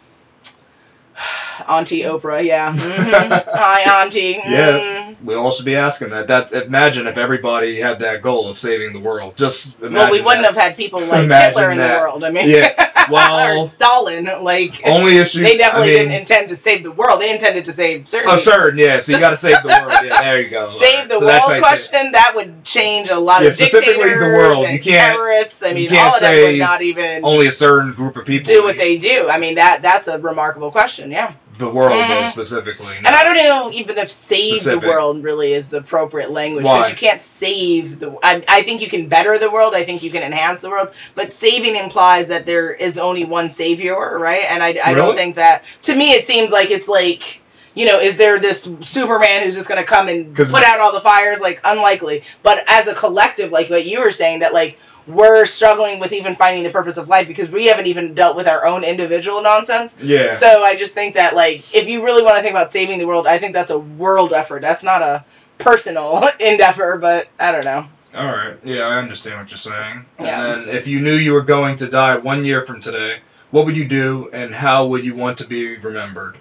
[1.67, 2.73] Auntie Oprah, yeah.
[2.75, 3.43] Mhm.
[3.53, 4.39] Hi, Auntie.
[4.45, 4.94] Yeah.
[5.25, 6.27] We all should be asking that.
[6.27, 9.35] That imagine if everybody had that goal of saving the world.
[9.37, 9.95] Just imagine.
[9.95, 10.53] Well, we wouldn't that.
[10.53, 11.93] have had people like Imagine Hitler in that.
[11.95, 12.23] the world.
[12.23, 12.91] I mean, Yeah.
[13.07, 14.25] or Well, Stalin.
[14.43, 15.43] Like, only issue.
[15.43, 17.21] they definitely I mean, didn't intend to save the world.
[17.21, 18.29] They intended to save certain.
[18.31, 18.99] Oh, certain, yeah.
[18.99, 19.91] So you got to save the world.
[20.03, 20.69] Yeah, there you go.
[20.75, 24.33] Save the so world question that would change a lot Yeah, of specifically the dictators
[24.37, 24.65] world.
[24.65, 25.63] and You can't- terrorists.
[25.63, 28.25] I you mean, can't all of them would not even Only a certain group of
[28.25, 28.45] people.
[28.53, 29.27] do what they do.
[29.29, 31.11] I mean, that that's a remarkable question.
[31.11, 32.09] Yeah, The world, mm-hmm.
[32.09, 32.97] though, specifically.
[32.97, 34.81] and I don't know even if save Specific.
[34.81, 38.17] the world really is the appropriate language because you can't save the.
[38.21, 39.73] I, I think you can better the world.
[39.73, 43.49] I think you can enhance the world, but saving implies that there is only one
[43.49, 44.43] savior, right?
[44.49, 45.63] And I, I don't think that.
[45.83, 47.41] To me, it seems like it's like.
[47.77, 50.93] You know, is there this Superman who's just going to come and put out all
[50.93, 51.41] the fires?
[51.41, 52.23] Like, unlikely.
[52.41, 56.35] But as a collective, like what you were saying, that like we're struggling with even
[56.35, 60.01] finding the purpose of life because we haven't even dealt with our own individual nonsense.
[60.01, 60.25] Yeah.
[60.25, 63.05] So I just think that like if you really want to think about saving the
[63.05, 64.61] world, I think that's a world effort.
[64.61, 65.23] That's not a
[65.57, 67.87] personal endeavor, but I don't know.
[68.15, 68.55] All right.
[68.63, 70.05] Yeah, I understand what you're saying.
[70.19, 70.53] Yeah.
[70.53, 73.19] And then, if you knew you were going to die one year from today,
[73.51, 76.37] what would you do, and how would you want to be remembered?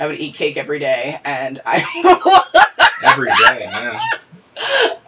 [0.00, 1.84] I would eat cake every day, and I.
[3.02, 3.98] Every day, man.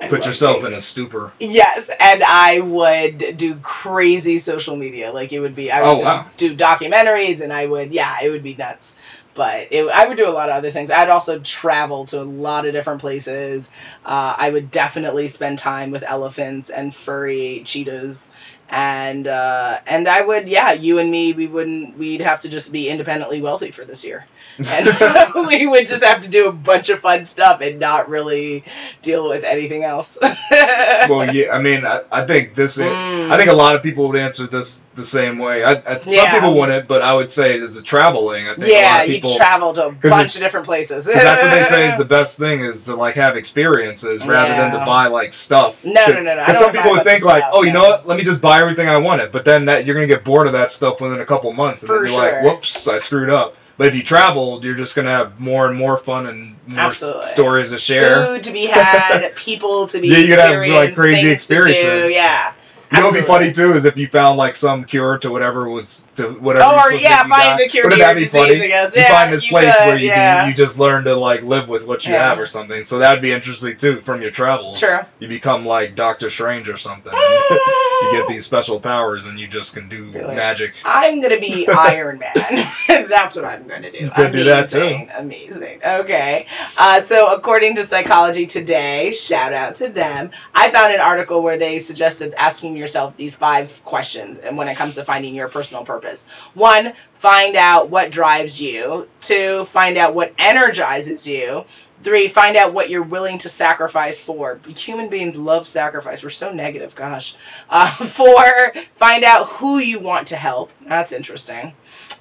[0.09, 1.33] Put yourself in a stupor.
[1.39, 5.13] Yes, and I would do crazy social media.
[5.13, 6.27] Like it would be, I would Oh, just wow.
[6.37, 8.95] do documentaries, and I would, yeah, it would be nuts.
[9.35, 10.91] But it, I would do a lot of other things.
[10.91, 13.71] I'd also travel to a lot of different places.
[14.05, 18.33] Uh, I would definitely spend time with elephants and furry cheetahs,
[18.71, 22.73] and uh, and I would, yeah, you and me, we wouldn't, we'd have to just
[22.73, 24.27] be independently wealthy for this year,
[24.71, 24.87] and
[25.49, 28.65] we would just have to do a bunch of fun stuff and not really
[29.01, 30.19] deal with anything else.
[30.51, 31.53] well, yeah.
[31.55, 32.79] I mean, I, I think this.
[32.79, 33.31] Mm.
[33.31, 35.65] I think a lot of people would answer this the same way.
[35.65, 36.35] I, I, some Yeah.
[36.35, 39.09] people wouldn't, but I would say as a traveling, I think a lot yeah, of
[39.09, 39.35] you people.
[39.35, 41.07] travel to a bunch of different places.
[41.07, 44.73] that's what they say is the best thing is to like have experiences rather than
[44.73, 45.85] to buy like stuff.
[45.85, 46.37] No, no, no, no.
[46.37, 47.83] Because some people would think like, stuff, oh, you no.
[47.83, 48.07] know what?
[48.07, 49.33] Let me just buy everything I wanted.
[49.33, 51.89] But then that you're gonna get bored of that stuff within a couple months, and
[51.89, 53.57] For then you're like, whoops, I screwed up.
[53.77, 57.23] But if you travel, you're just gonna have more and more fun and more Absolutely.
[57.27, 58.27] stories to share.
[58.27, 61.55] Food to be had, people to be Yeah, you could have, like, crazy things to
[61.55, 61.61] do.
[61.61, 62.13] experiences.
[62.13, 62.53] Yeah.
[62.91, 65.69] You know, what'd be funny too is if you found like some cure to whatever
[65.69, 66.65] was to whatever.
[66.69, 67.59] Oh, or yeah, find got.
[67.61, 68.63] the cure to Wouldn't your that be disease, funny?
[68.63, 68.97] I guess.
[68.97, 70.47] You Yeah, find this you place could, where you yeah.
[70.49, 72.31] you just learn to like live with what you Yeah.
[72.31, 72.85] have or something.
[72.85, 74.81] So that'd be interesting too from your travels.
[74.81, 75.01] True.
[75.19, 77.13] You become like Doctor Strange or something.
[77.51, 80.35] you get these special powers and you just can do Really?
[80.35, 80.75] magic.
[80.85, 82.67] I'm gonna be Iron Man.
[83.09, 83.99] That's what I'm gonna do.
[83.99, 84.79] You could do that, too.
[84.79, 85.81] Amazing, Amazing.
[85.85, 86.47] Okay.
[86.79, 90.31] Uh, so according to Psychology Today, shout out to them.
[90.55, 94.77] I found an article where they suggested asking yourself these five questions, and when it
[94.77, 96.29] comes to finding your personal purpose.
[96.55, 99.09] One, find out what drives you.
[99.21, 101.65] Two, find out what energizes you.
[102.03, 104.61] Three, find out what you're willing to sacrifice for.
[104.77, 106.23] Human beings love sacrifice.
[106.23, 107.35] We're so negative, gosh.
[107.69, 110.71] Uh, four, find out who you want to help.
[110.87, 111.75] That's interesting.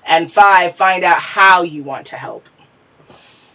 [0.06, 2.50] And five, find out how you want to help.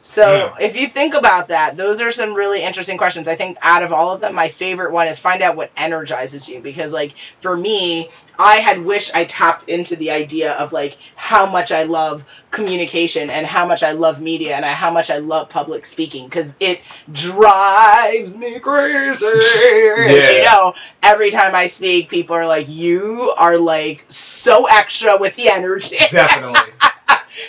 [0.05, 0.67] So Yeah.
[0.67, 3.29] if you think about that, those are some really interesting questions.
[3.29, 6.49] I think out of all of them, my favorite one is find out what energizes
[6.49, 6.61] you.
[6.61, 11.49] Because like for me, I had wished I tapped into the idea of like how
[11.51, 15.49] much I love communication and how much I love media and how much I love
[15.49, 16.81] public speaking because it
[17.12, 19.27] drives me crazy.
[19.27, 25.17] As you know, every time I speak, people are like, "You are like so extra
[25.17, 26.73] with the energy." Definitely.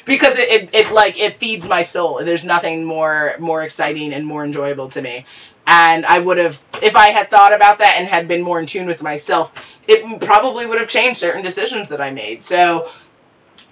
[0.06, 4.26] because it, it, it like it feeds my soul there's nothing more more exciting and
[4.26, 5.26] more enjoyable to me
[5.68, 8.66] and i would have if i had thought about that and had been more in
[8.66, 12.88] tune with myself it probably would have changed certain decisions that i made so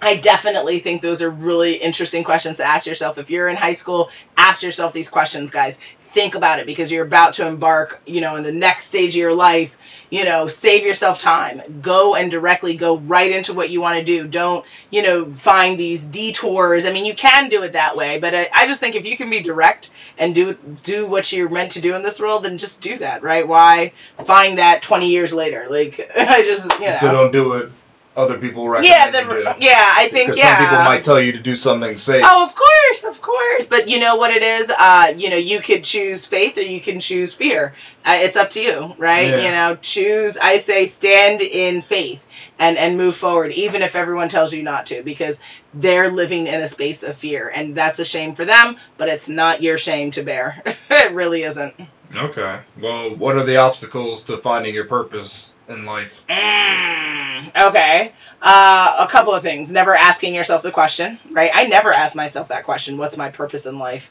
[0.00, 3.18] I definitely think those are really interesting questions to ask yourself.
[3.18, 5.78] If you're in high school, ask yourself these questions, guys.
[6.00, 9.20] Think about it because you're about to embark, you know, in the next stage of
[9.20, 9.76] your life.
[10.12, 11.62] You know, save yourself time.
[11.80, 14.28] Go and directly go right into what you want to do.
[14.28, 16.84] Don't, you know, find these detours.
[16.84, 19.16] I mean, you can do it that way, but I, I just think if you
[19.16, 22.58] can be direct and do do what you're meant to do in this world, then
[22.58, 23.48] just do that, right?
[23.48, 25.66] Why find that 20 years later?
[25.70, 26.98] Like, I just, you know.
[27.00, 27.70] So don't do what
[28.16, 29.64] other people recommend yeah, you do.
[29.64, 30.58] yeah, I think Because yeah.
[30.58, 32.22] some people might tell you to do something safe.
[32.26, 33.66] Oh, of course, of course.
[33.66, 34.70] But you know what it is?
[34.78, 37.74] Uh, you know, you could choose faith or you can choose fear.
[38.04, 39.28] Uh, it's up to you, right?
[39.28, 39.44] Yeah.
[39.44, 40.36] You know, choose.
[40.36, 42.22] I say stand in faith
[42.58, 45.40] and and move forward, even if everyone tells you not to, because
[45.72, 48.76] they're living in a space of fear, and that's a shame for them.
[48.98, 50.62] But it's not your shame to bear.
[50.90, 51.74] it really isn't.
[52.14, 52.60] Okay.
[52.78, 56.24] Well, what are the obstacles to finding your purpose in life?
[56.28, 58.12] Mm, okay.
[58.40, 59.70] Uh, a couple of things.
[59.72, 61.50] Never asking yourself the question, right?
[61.52, 62.98] I never ask myself that question.
[62.98, 64.10] What's my purpose in life?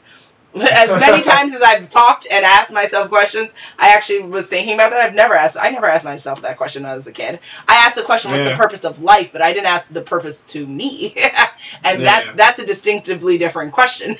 [0.60, 4.90] As many times as I've talked and asked myself questions, I actually was thinking about
[4.90, 5.00] that.
[5.00, 5.56] I've never asked.
[5.60, 7.40] I never asked myself that question when I was a kid.
[7.66, 10.42] I asked the question, "What's the purpose of life?" But I didn't ask the purpose
[10.48, 11.14] to me,
[11.84, 12.04] and Yeah.
[12.04, 14.16] that that's a distinctively different question.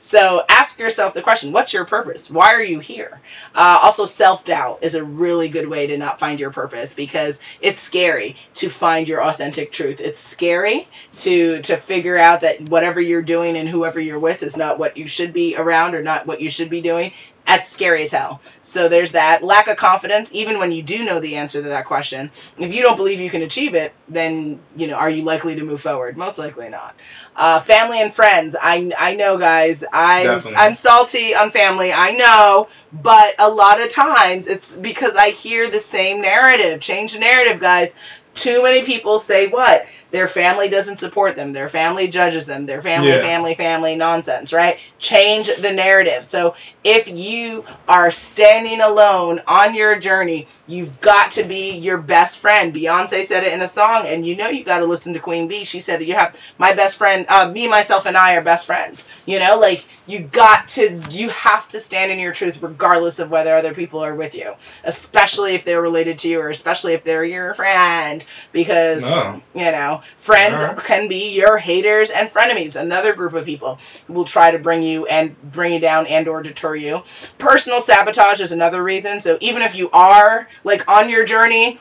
[0.00, 2.30] so ask yourself the question: What's your purpose?
[2.30, 3.20] Why are you here?
[3.54, 7.40] Uh, also, self doubt is a really good way to not find your purpose because
[7.60, 10.00] it's scary to find your authentic truth.
[10.00, 10.86] It's scary
[11.18, 14.96] to to figure out that whatever you're doing and whoever you're with is not what
[14.96, 17.12] you should be around or not what you should be doing.
[17.46, 18.42] That's scary as hell.
[18.60, 20.34] So there's that lack of confidence.
[20.34, 23.30] Even when you do know the answer to that question, if you don't believe you
[23.30, 26.16] can achieve it, then you know are you likely to move forward?
[26.18, 26.94] Most likely not.
[27.34, 28.54] Uh, family and friends.
[28.60, 29.84] I I know, guys.
[29.92, 30.58] I'm Definitely.
[30.58, 31.92] I'm salty on family.
[31.92, 36.80] I know, but a lot of times it's because I hear the same narrative.
[36.80, 37.94] Change the narrative, guys.
[38.38, 39.86] Too many people say what?
[40.10, 41.52] Their family doesn't support them.
[41.52, 42.64] Their family judges them.
[42.64, 43.20] Their family, Yeah.
[43.20, 44.78] family, family nonsense, right?
[44.98, 46.24] Change the narrative.
[46.24, 52.38] So if you are standing alone on your journey, you've got to be your best
[52.38, 52.72] friend.
[52.72, 55.48] Beyonce said it in a song, and you know you got to listen to Queen
[55.48, 55.64] Bey.
[55.64, 57.26] She said, that "You have my best friend.
[57.28, 61.28] Uh, me, myself, and I are best friends." You know, like you got to, you
[61.28, 65.54] have to stand in your truth, regardless of whether other people are with you, especially
[65.54, 69.42] if they're related to you, or especially if they're your friend, because No.
[69.54, 72.80] you know, friends can be your haters and frenemies.
[72.80, 76.42] Another group of people will try to bring you and bring you down and or
[76.42, 77.02] deter you.
[77.36, 79.20] Personal sabotage is another reason.
[79.20, 81.78] So even if you are like on your journey,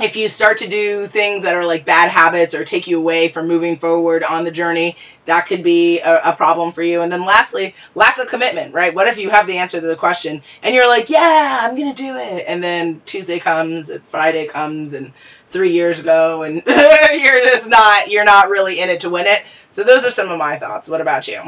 [0.00, 3.28] if you start to do things that are like bad habits or take you away
[3.28, 7.02] from moving forward on the journey, that could be a, a problem for you.
[7.02, 8.94] And then lastly, lack of commitment, right?
[8.94, 11.94] What if you have the answer to the question and you're like, yeah, I'm going
[11.94, 12.44] to do it.
[12.48, 15.12] And then Tuesday comes and Friday comes and
[15.48, 19.42] three years ago and you're just not, you're not really in it to win it.
[19.68, 20.88] So those are some of my thoughts.
[20.88, 21.40] What about you?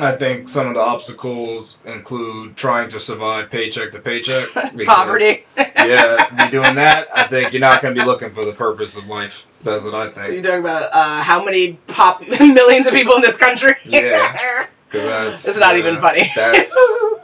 [0.00, 4.46] I think some of the obstacles include trying to survive paycheck to paycheck.
[4.76, 5.44] because- Poverty.
[5.56, 7.08] yeah, be doing that.
[7.14, 9.46] I think you're not going to be looking for the purpose of life.
[9.60, 10.32] That's what I think.
[10.34, 13.74] You're talking about uh, how many pop millions of people in this country.
[13.84, 14.66] Yeah.
[14.94, 16.24] it's not even funny.
[16.36, 16.76] That's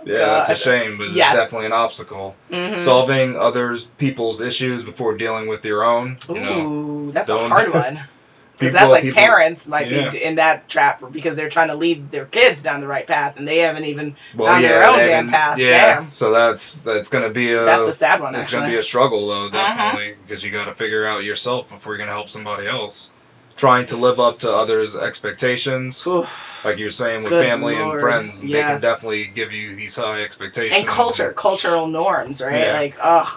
[0.05, 1.35] yeah, that's a shame, but Yes.
[1.35, 2.35] it's definitely an obstacle.
[2.51, 2.79] Mm-hmm.
[2.79, 6.17] Solving other people's issues before dealing with your own.
[6.31, 8.01] You know, Ooh, that's a hard one.
[8.59, 10.11] Because that's like people- parents might yeah.
[10.11, 13.37] be in that trap because they're trying to lead their kids down the right path
[13.39, 14.17] and they haven't even.
[14.37, 16.11] well, on yeah, their own damn path, Yeah, damn.
[16.11, 18.61] so that's that's gonna be a that's a sad one, it's actually.
[18.61, 19.53] gonna be a struggle though, Mhm.
[19.53, 23.11] definitely, because you got to figure out yourself before you're gonna help somebody else.
[23.57, 26.65] Trying to live up to others' expectations, Oof.
[26.65, 29.97] like you're saying with Good family Lord, and friends, they can definitely give you these
[29.97, 30.79] high expectations.
[30.79, 32.61] And culture, cultural norms, right?
[32.61, 32.73] Yeah.
[32.75, 33.29] Like, ugh.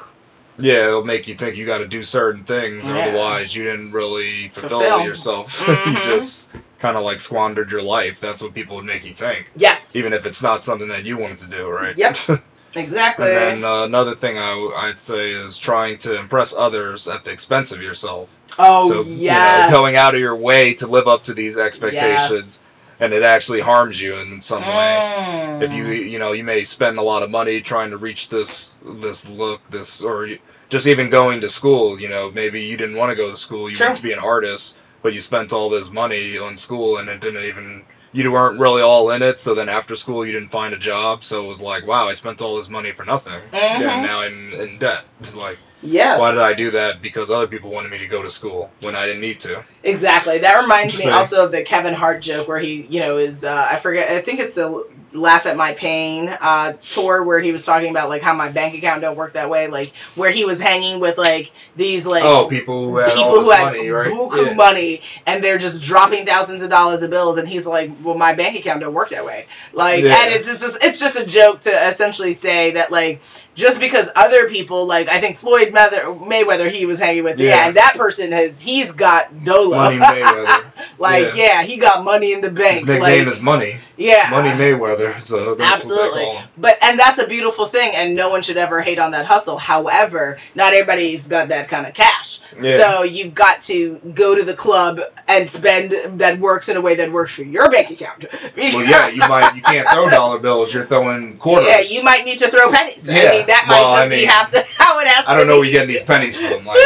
[0.59, 2.97] Yeah, it'll make you think you got to do certain things, Yeah.
[2.99, 5.05] otherwise you didn't really fulfill, Fulfill.
[5.05, 5.59] yourself.
[5.61, 5.95] Mhm.
[5.95, 8.19] you just kind of like squandered your life.
[8.19, 11.17] That's what people would make you think, Yes, even if it's not something that you
[11.17, 11.97] wanted to do, right?
[11.97, 12.17] Yep.
[12.75, 13.27] exactly.
[13.27, 17.23] And then uh, another thing I, w- I'd say is trying to impress others at
[17.23, 18.37] the expense of yourself.
[18.59, 22.70] oh, so you know, going out of your way to live up to these expectations,
[23.01, 24.95] and it actually harms you in some way.
[25.01, 25.61] Mm.
[25.63, 28.79] If you you know you may spend a lot of money trying to reach this
[28.85, 30.29] this look this or
[30.69, 31.99] just even going to school.
[31.99, 33.69] You know maybe you didn't want to go to school.
[33.69, 33.87] You True.
[33.87, 37.19] wanted to be an artist, but you spent all this money on school and it
[37.21, 37.83] didn't even.
[38.13, 41.23] You weren't really all in it, so then after school you didn't find a job,
[41.23, 43.39] so it was like, wow, I spent all this money for nothing.
[43.53, 44.01] Yeah, Mhm.
[44.03, 45.05] now I'm in debt.
[45.33, 46.19] Like, Yes.
[46.19, 47.01] why did I do that?
[47.01, 49.63] Because other people wanted me to go to school when I didn't need to.
[49.83, 50.39] Exactly.
[50.39, 53.67] That reminds me also of the Kevin Hart joke where he, you know, is uh,
[53.71, 54.09] I forget.
[54.11, 58.07] I think it's the Laugh at My Pain uh, tour where he was talking about
[58.07, 61.17] like how my bank account don't work that way, like where he was hanging with
[61.17, 64.07] like these like oh, people who had people who had money, right?
[64.11, 64.53] buku Yeah.
[64.53, 68.33] money and they're just dropping thousands of dollars of bills and he's like well my
[68.35, 70.15] bank account don't work that way like Yeah.
[70.23, 73.19] and it's just it's just a joke to essentially say that like
[73.53, 77.49] just because other people like I think Floyd Mayweather, Mayweather he was hanging with yeah,
[77.55, 77.67] Yeah.
[77.67, 80.63] and that person has he's got dolo Money Mayweather.
[80.99, 81.63] like yeah.
[81.63, 83.75] he got money in the His bank nickname like is Money.
[83.97, 85.19] yeah Money Mayweather.
[85.19, 86.23] So that's Absolutely.
[86.25, 86.49] what call him.
[86.57, 89.57] but and that's a beautiful thing, and no one should ever hate on that hustle.
[89.57, 92.39] However, not everybody's got that kind of cash.
[92.59, 92.77] Yeah.
[92.77, 96.95] So you've got to go to the club and spend that works in a way
[96.95, 98.25] that works for your bank account.
[98.57, 100.73] Well, yeah, you might you can't throw dollar bills.
[100.73, 101.67] You're throwing quarters.
[101.69, 103.09] Yeah, you might need to throw pennies.
[103.09, 103.29] I Yeah.
[103.31, 105.47] mean, that might Well, just I be mean, have to how it has I don't
[105.47, 105.59] know be.
[105.59, 106.65] where you're getting these pennies from.
[106.65, 106.77] Like,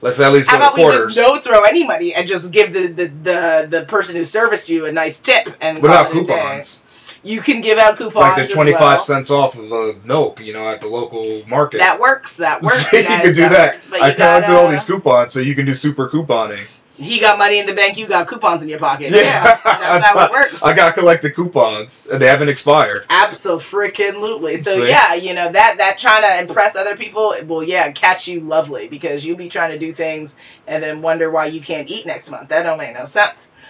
[0.00, 1.14] let's, at least How go to about we quarters.
[1.14, 4.68] just don't throw any money and just give the, the, the, the person who serviced
[4.68, 6.84] you a nice tip and what about a coupons?
[7.22, 8.14] You can give out coupons.
[8.16, 8.98] Like there's as 25 well.
[9.00, 11.78] cents off of uh, milk, you know, at the local market.
[11.78, 12.36] That works.
[12.36, 12.92] That works.
[12.92, 13.74] you guys, can do that.
[13.74, 16.64] works, I collected gotta- all these coupons, so you can do super couponing.
[16.96, 17.98] He got money in the bank.
[17.98, 19.10] You got coupons in your pocket.
[19.10, 19.20] Yeah.
[19.22, 20.62] Yeah, that's how it works.
[20.64, 23.04] I got collected coupons, and they haven't expired.
[23.10, 24.56] Absolutely.
[24.56, 24.88] So See?
[24.88, 28.88] yeah, you know that that trying to impress other people will yeah catch you lovely
[28.88, 30.36] because you'll be trying to do things
[30.66, 32.48] and then wonder why you can't eat next month.
[32.48, 33.50] That don't make no sense.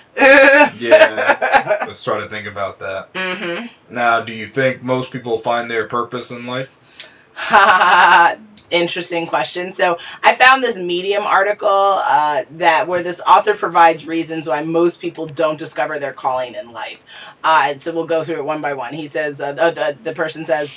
[0.79, 1.77] Yeah.
[1.87, 3.13] Let's try to think about that.
[3.13, 3.95] mm-hmm.
[3.95, 6.73] Now, do you think most people find their purpose in life?
[8.71, 9.73] Interesting question.
[9.73, 15.01] So I found this Medium article uh, that where this author provides reasons why most
[15.01, 17.01] people don't discover their calling in life.
[17.45, 18.93] Uh, so we'll go through it one by one.
[18.93, 20.77] He says uh, the, the the person says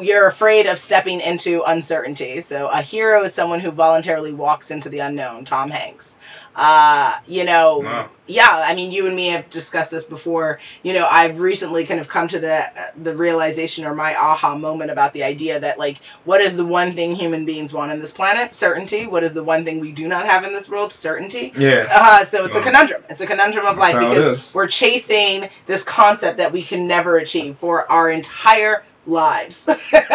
[0.00, 2.40] you're afraid of stepping into uncertainty.
[2.40, 5.44] So a hero is someone who voluntarily walks into the unknown.
[5.44, 6.16] Tom Hanks.
[6.60, 8.08] Uh, you know, Wow.
[8.26, 8.48] yeah.
[8.50, 10.58] I mean, you and me have discussed this before.
[10.82, 12.64] You know, I've recently kind of come to the
[13.00, 16.90] the realization or my aha moment about the idea that like, what is the one
[16.92, 18.52] thing human beings want on this planet?
[18.52, 19.06] Certainty.
[19.06, 20.92] What is the one thing we do not have in this world?
[20.92, 21.52] Certainty.
[21.56, 21.86] Yeah.
[21.90, 23.04] Uh, so it's a conundrum.
[23.08, 27.18] It's a conundrum of life that's because we're chasing this concept that we can never
[27.18, 29.68] achieve for our entire lives.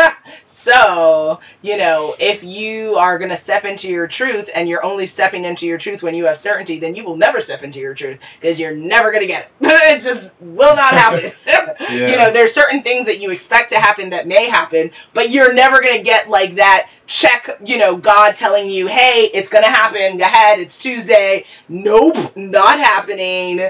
[0.46, 5.06] so, you know, if you are going to step into your truth and you're only
[5.06, 7.94] stepping into your truth when you have certainty, then you will never step into your
[7.94, 9.52] truth because you're never going to get it.
[9.62, 11.32] it just will not happen.
[11.90, 12.10] Yeah.
[12.10, 15.54] You know, there's certain things that you expect to happen that may happen, but you're
[15.54, 19.64] never going to get like that check, you know, God telling you, hey, it's going
[19.64, 20.18] to happen.
[20.18, 20.60] Go ahead.
[20.60, 21.46] It's Tuesday.
[21.68, 23.70] Nope, not happening.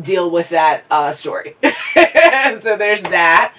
[0.00, 1.56] Deal with that uh, story.
[2.60, 3.54] so there's that.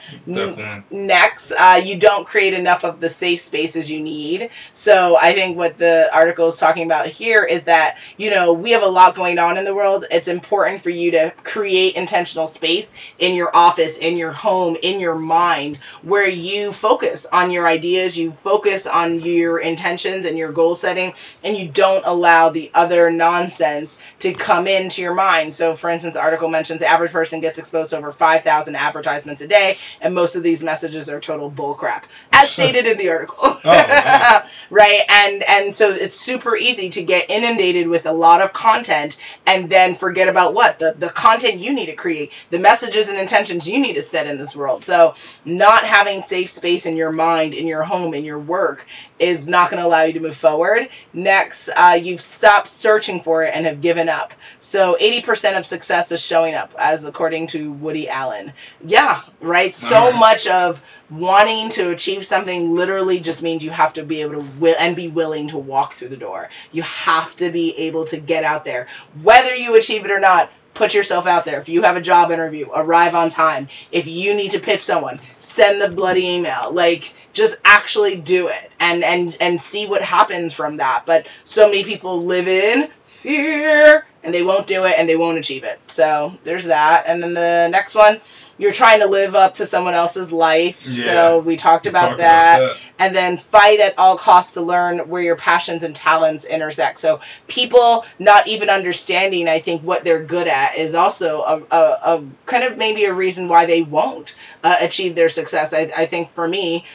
[0.91, 4.49] Next, uh, you don't create enough of the safe spaces you need.
[4.71, 8.71] So I think what the article is talking about here is that, you know, we
[8.71, 10.05] have a lot going on in the world.
[10.11, 14.99] It's important for you to create intentional space in your office, in your home, in
[14.99, 20.51] your mind, where you focus on your ideas, you focus on your intentions and your
[20.51, 21.13] goal setting,
[21.43, 25.53] and you don't allow the other nonsense to come into your mind.
[25.53, 29.47] So, for instance, article mentions the average person gets exposed to over 5,000 advertisements a
[29.47, 33.37] day, and most of these messages are total bullcrap, as stated in the article.
[33.41, 34.43] Oh, wow.
[34.69, 39.17] right, and and so it's super easy to get inundated with a lot of content
[39.45, 43.19] and then forget about what the the content you need to create, the messages and
[43.19, 44.83] intentions you need to set in this world.
[44.83, 45.15] So
[45.45, 48.85] not having safe space in your mind, in your home, in your work
[49.23, 50.89] is not going to allow you to move forward.
[51.13, 54.33] Next, uh, you've stopped searching for it and have given up.
[54.59, 58.53] So 80% of success is showing up, as according to Woody Allen.
[58.85, 59.75] Yeah, right.
[59.75, 60.19] So Alright.
[60.19, 64.49] much of wanting to achieve something literally just means you have to be able to
[64.59, 66.49] will and be willing to walk through the door.
[66.71, 68.87] You have to be able to get out there,
[69.21, 70.51] whether you achieve it or not.
[70.73, 71.59] Put yourself out there.
[71.59, 73.67] If you have a job interview, arrive on time.
[73.91, 76.71] If you need to pitch someone, send the bloody email.
[76.71, 81.03] Like just actually do it and and and see what happens from that.
[81.05, 85.37] But so many people live in fear and they won't do it and they won't
[85.37, 85.79] achieve it.
[85.85, 87.05] So there's that.
[87.07, 88.19] And then the next one,
[88.57, 90.85] you're trying to live up to someone else's life.
[90.87, 91.13] Yeah.
[91.13, 92.77] So we talked about talked that.
[92.99, 96.99] And then fight at all costs to learn where your passions and talents intersect.
[96.99, 101.99] So people not even understanding, I think, what they're good at is also a, a,
[102.05, 105.73] a kind of maybe a reason why they won't uh, achieve their success.
[105.73, 106.85] I, I think for me,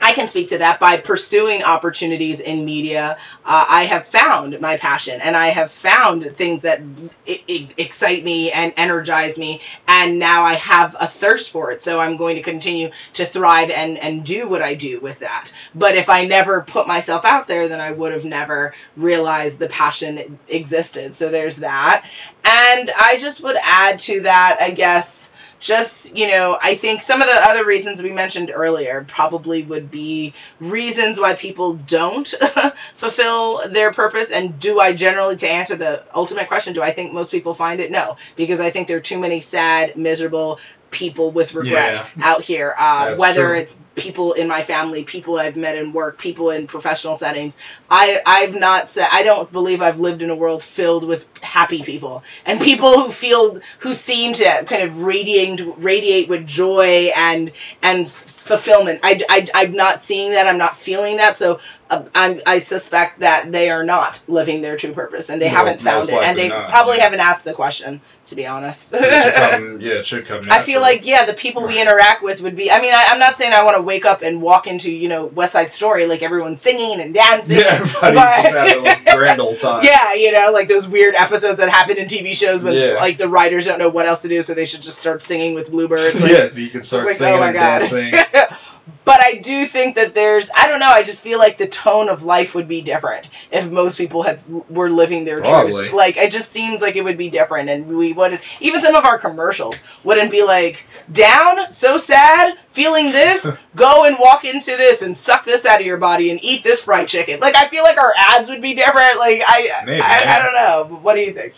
[0.00, 3.18] I can speak to that by pursuing opportunities in media.
[3.44, 6.80] Uh, I have found my passion and I have found things that
[7.28, 9.60] I- I- excite me and energize me.
[9.86, 11.82] And now I have a thirst for it.
[11.82, 15.52] So I'm going to continue to thrive and, and do what I do with that.
[15.74, 19.68] But if I never put myself out there, then I would have never realized the
[19.68, 21.14] passion existed.
[21.14, 22.06] So there's that.
[22.44, 27.20] And I just would add to that, I guess just you know i think some
[27.20, 32.28] of the other reasons we mentioned earlier probably would be reasons why people don't
[32.94, 34.30] fulfill their purpose.
[34.30, 37.80] And do i generally to answer the ultimate question do i think most people find
[37.80, 37.90] it?
[37.90, 40.58] No because i think there are too many sad miserable
[40.90, 43.58] people with regret out here uh, whether true.
[43.58, 47.56] it's people in my family people i've met in work people in professional settings
[47.90, 51.82] i i've not said i don't believe i've lived in a world filled with happy
[51.82, 57.52] people and people who feel who seem to kind of radiate radiate with joy and
[57.82, 61.60] and fulfillment I, I i'm not seeing that i'm not feeling that so
[61.90, 65.56] uh, I, I suspect that they are not living their true purpose and they No,
[65.56, 67.04] haven't found it and they not, probably yeah.
[67.04, 70.40] haven't asked the question to be honest It come, yeah, it should come.
[70.50, 72.70] I feel like yeah, the people we interact with would be.
[72.70, 75.08] I mean, I, I'm not saying I want to wake up and walk into you
[75.08, 77.58] know West Side Story like everyone's singing and dancing.
[77.58, 79.82] yeah, everybody but- a grand old time.
[79.82, 82.94] Yeah, you know, like those weird episodes that happen in TV shows when Yeah.
[83.00, 85.54] like the writers don't know what else to do, so they should just start singing
[85.54, 86.20] with bluebirds.
[86.22, 87.78] Like, yeah, so you can start like, singing oh my and god.
[87.80, 88.12] dancing.
[89.04, 92.08] but I do think that there's, I don't know, I just feel like the tone
[92.08, 95.88] of life would be different if most people had were living their Probably.
[95.88, 95.92] truth.
[95.94, 98.40] Like it just seems like it would be different, and we wouldn't.
[98.60, 104.16] Even some of our commercials wouldn't be like down, so sad, feeling this, go and
[104.20, 107.40] walk into this and suck this out of your body and eat this fried chicken.
[107.40, 109.18] Like I feel like our ads would be different.
[109.18, 110.36] Like I, Maybe, I, yeah.
[110.36, 110.96] I don't know.
[110.98, 111.54] What do you think?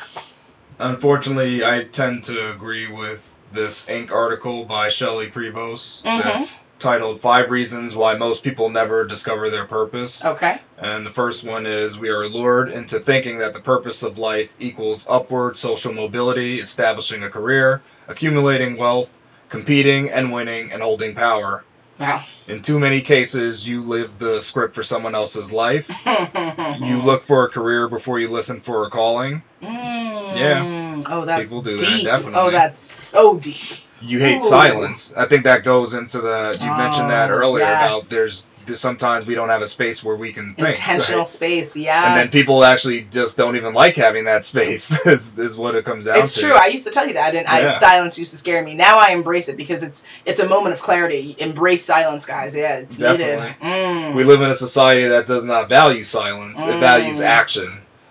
[0.79, 4.11] Unfortunately, I tend to agree with this Inc.
[4.11, 6.23] article by Shelley Prevost Mhm.
[6.23, 10.25] that's titled Five Reasons Why Most People Never Discover Their Purpose.
[10.25, 10.59] Okay.
[10.79, 14.55] And the first one is we are lured into thinking that the purpose of life
[14.59, 19.17] equals upward social mobility, establishing a career, accumulating wealth,
[19.53, 21.63] competing and winning, and holding power.
[22.01, 22.25] Wow.
[22.49, 25.91] In too many cases, you live the script for someone else's life.
[26.81, 29.43] You look for a career before you listen for a calling.
[29.63, 31.05] Mm.
[31.09, 32.05] Oh, that's People do that, deep.
[32.05, 32.41] definitely.
[32.41, 33.79] Oh, that's so deep.
[34.05, 34.41] You hate Ooh.
[34.41, 35.15] silence.
[35.17, 36.59] I think that goes into the.
[36.61, 37.77] You mentioned that Oh, earlier yes.
[38.03, 40.71] about there's, there's sometimes we don't have a space where we can think.
[40.77, 41.27] Intentional right?
[41.27, 42.09] space, yeah.
[42.09, 44.91] And then people actually just don't even like having that space.
[45.07, 46.41] is, is what it comes down It's to.
[46.41, 46.53] true.
[46.53, 48.75] I used to tell you that, and I, silence used to scare me.
[48.75, 51.37] Now I embrace it because it's it's a moment of clarity.
[51.39, 52.57] Embrace silence, guys.
[52.57, 53.37] Yeah, it's Definitely.
[53.37, 53.57] needed.
[53.61, 54.15] Mm.
[54.17, 56.67] We live in a society that does not value silence.
[56.67, 56.81] It Mm.
[56.81, 57.71] values action.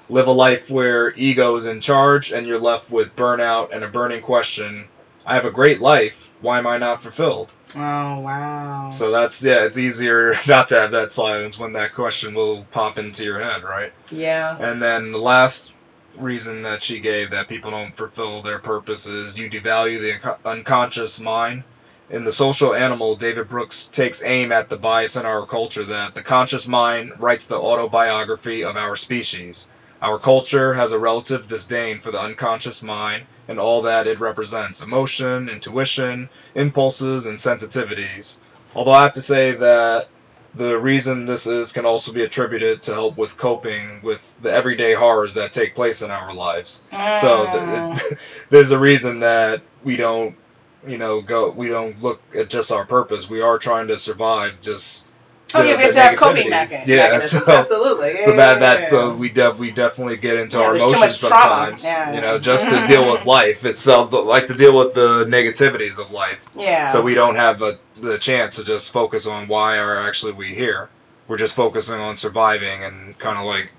[0.10, 3.88] Live a life where ego is in charge and you're left with burnout and a
[3.88, 4.86] burning question.
[5.26, 6.34] I have a great life.
[6.42, 7.52] Why am I not fulfilled?
[7.76, 8.90] Oh wow.
[8.92, 12.98] So that's yeah, it's easier not to have that silence when that question will pop
[12.98, 13.94] into your head, right?
[14.12, 14.58] yeah.
[14.60, 15.74] And then the last
[16.18, 20.38] reason that she gave that people don't fulfill their purpose is you devalue the unco-
[20.46, 21.64] unconscious mind.
[22.10, 26.14] In the social animal, David Brooks takes aim at the bias in our culture that
[26.14, 29.68] the conscious mind writes the autobiography of our species.
[30.02, 34.82] Our culture has a relative disdain for the unconscious mind and all that it represents
[34.82, 38.38] emotion, intuition, impulses, and sensitivities.
[38.76, 40.10] Although I have to say that
[40.56, 44.94] the reason this is can also be attributed to help with coping with the everyday
[44.94, 46.84] horrors that take place in our lives.
[47.14, 47.96] So Mm.
[47.96, 50.38] th- there's a reason that we don't,
[50.86, 51.52] you know, go.
[51.52, 53.30] We don't look at just our purpose.
[53.30, 54.62] We are trying to survive.
[54.62, 55.11] Just
[55.54, 56.88] oh the- yeah, we have to have coping mechanisms.
[56.88, 58.14] Yeah, mechanisms, so, absolutely.
[58.16, 61.86] Yeah, so that that's so we def we definitely get into Yeah, our emotions sometimes.
[61.86, 66.12] You know, just to deal with life itself, like to deal with the negativities of
[66.12, 66.50] life.
[66.56, 66.88] yeah.
[66.88, 70.48] So we don't have a, the chance to just focus on why are actually we
[70.54, 70.90] here.
[71.28, 73.72] We're just focusing on surviving and kind of like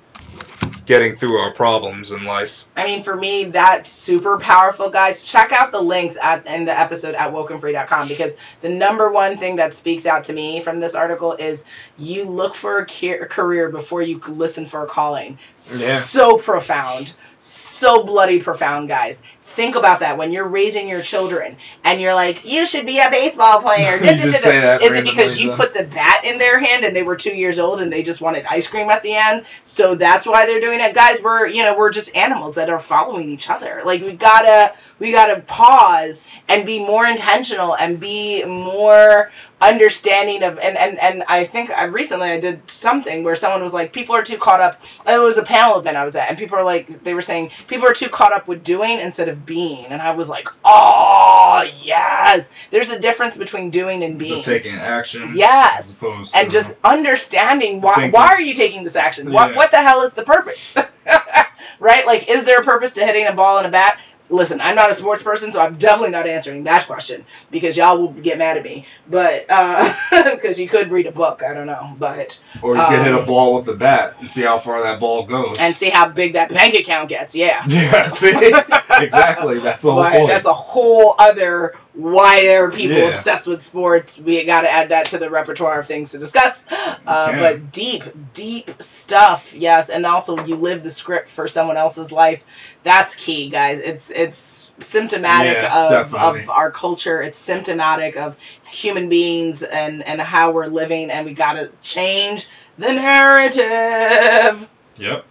[0.85, 2.67] getting through our problems in life.
[2.77, 5.31] I mean, for me, that's super powerful, guys.
[5.31, 9.57] Check out the links at in the episode at wokenfree.com because the number one thing
[9.57, 11.65] that speaks out to me from this article is
[11.99, 15.39] you look for a career before you listen for a calling.
[15.57, 15.99] Yeah.
[15.99, 19.23] So profound, so bloody profound, guys.
[19.55, 23.11] Think about that when you're raising your children and you're like, you should be a
[23.11, 23.99] baseball player.
[24.01, 25.57] Just say that Is it because you so.
[25.57, 28.23] put the bat in their hand and they were two years old and they just
[28.23, 29.45] wanted ice cream at the end?
[29.63, 31.23] So that's why they're doing it, guys.
[31.23, 33.83] We're you know we're just animals that are following each other.
[33.85, 39.31] Like we gotta we gotta pause and be more intentional and be more
[39.63, 43.73] understanding of and and and I think I recently I did something where someone was
[43.73, 46.37] like people are too caught up it was a panel event I was at and
[46.37, 49.47] people are like they were saying people are too caught up with doing instead of
[49.47, 54.75] being and I was like oh yes there's a difference between doing and being taking
[54.75, 55.31] action.
[55.35, 56.03] Yes.
[56.35, 58.13] And just understanding why Thinking.
[58.13, 59.31] why are you taking this action?
[59.33, 59.57] What Yeah.
[59.57, 60.75] what the hell is the purpose?
[61.79, 62.07] right?
[62.07, 64.01] Like is there a purpose to hitting a ball and a bat?
[64.33, 67.99] Listen, I'm not a sports person, so I'm definitely not answering that question because y'all
[68.01, 68.87] will get mad at me.
[69.09, 69.47] But
[70.11, 73.21] because you could read a book, I don't know, but or you can hit a
[73.21, 75.59] um, ball with the bat and see how far that ball goes.
[75.61, 77.35] and see how big that bank account gets.
[77.37, 78.31] Yeah, yeah, see,
[78.91, 79.59] exactly.
[79.61, 80.29] That's the whole But point.
[80.29, 83.09] that's a whole other why are people Yeah.
[83.09, 84.19] obsessed with sports.
[84.19, 86.67] We got to add that to the repertoire of things to discuss.
[87.07, 88.03] Uh, but deep,
[88.33, 89.91] deep stuff, yes.
[89.91, 92.45] And also, you live the script for someone else's life.
[92.85, 93.81] That's key, guys.
[93.81, 96.41] It's it's symptomatic Yeah, of, definitely.
[96.43, 97.23] of our culture.
[97.23, 101.11] It's symptomatic of human beings and and how we're living.
[101.11, 104.69] And we got to change the narrative.
[104.97, 105.25] Yep.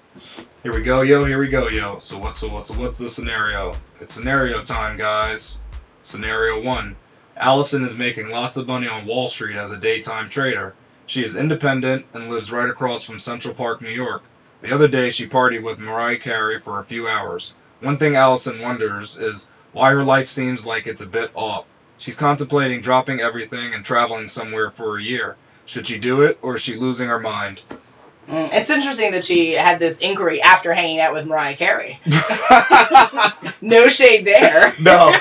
[0.64, 1.26] Here we go, yo.
[1.26, 1.99] Here we go, yo.
[1.99, 3.76] So what's so what's what's the scenario?
[3.99, 5.60] It's scenario time, guys.
[6.04, 6.95] Scenario one:
[7.36, 10.74] Allison is making lots of money on Wall Street as a daytime trader.
[11.06, 14.24] She is independent and lives right across from Central Park, New York.
[14.62, 17.55] The other day, she partied with Mariah Carey for a few hours.
[17.80, 21.66] One thing Allison wonders is why her life seems like it's a bit off.
[21.97, 25.36] She's contemplating dropping everything and traveling somewhere for a year.
[25.66, 27.62] Should she do it, or is she losing her mind?
[28.30, 32.00] Mm, It's interesting that she had this inquiry after hanging out with Mariah Carey.
[33.62, 34.74] no shade there.
[34.82, 35.12] No,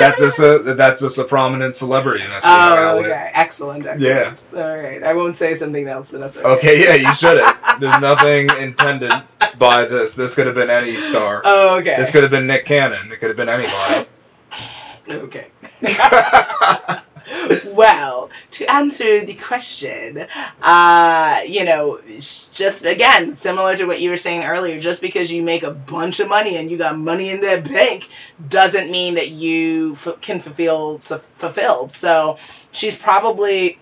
[0.00, 3.06] that's just a that's just a prominent celebrity that she hung Oh, with.
[3.06, 3.30] okay.
[3.34, 4.46] Excellent, excellent.
[4.56, 5.02] All right.
[5.02, 6.48] I won't say something else, but that's okay.
[6.48, 7.46] Okay, yeah, you shouldn't.
[7.80, 9.12] There's nothing intended
[9.58, 10.14] by this.
[10.16, 11.42] This could have been any star.
[11.44, 11.96] Oh, okay.
[11.96, 13.12] This could have been Nick Cannon.
[13.12, 14.08] It could have been anybody.
[15.08, 15.48] Okay.
[17.66, 20.26] well, to answer the question,
[20.62, 25.42] uh, you know, just again, similar to what you were saying earlier, just because you
[25.42, 28.08] make a bunch of money and you got money in that bank
[28.48, 31.92] doesn't mean that you f- can fulfill su- fulfilled.
[31.92, 32.38] So
[32.72, 33.78] she's probably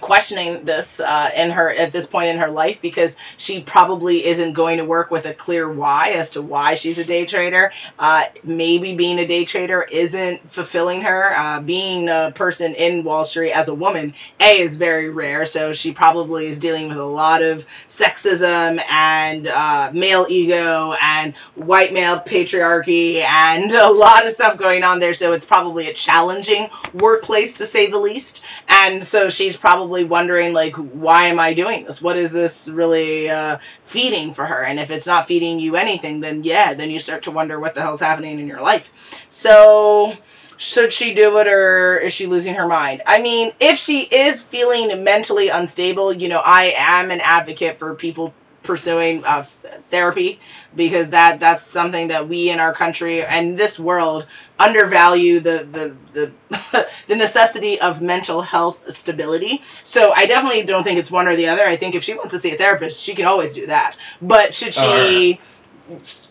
[0.00, 4.52] questioning this uh, in her at this point in her life because she probably isn't
[4.52, 7.72] going to work with a clear why as to why she's a day trader.
[7.98, 11.32] Uh, maybe being a day trader isn't fulfilling her.
[11.34, 15.72] Uh, being a person in wall street as a woman a is very rare so
[15.72, 21.92] she probably is dealing with a lot of sexism and uh, male ego and white
[21.92, 26.68] male patriarchy and a lot of stuff going on there so it's probably a challenging
[26.94, 28.42] workplace to say the least.
[28.68, 32.02] And so she's probably wondering like why am i doing this?
[32.02, 34.62] What is this really uh, feeding for her?
[34.64, 37.74] And if it's not feeding you anything then yeah then you start to wonder what
[37.74, 38.90] the hell's happening in your life.
[39.28, 40.16] So
[40.56, 43.02] should she do it or is she losing her mind?
[43.06, 47.94] I mean if she is feeling mentally unstable you know i am an advocate for
[47.94, 49.42] people pursuing uh,
[49.90, 50.38] therapy
[50.76, 54.26] because that that's something that we in our country and this world
[54.58, 59.62] undervalue the the the, the necessity of mental health stability.
[59.82, 61.64] So I definitely don't think it's one or the other.
[61.66, 63.96] I think if she wants to see a therapist, she can always do that.
[64.20, 65.40] But should she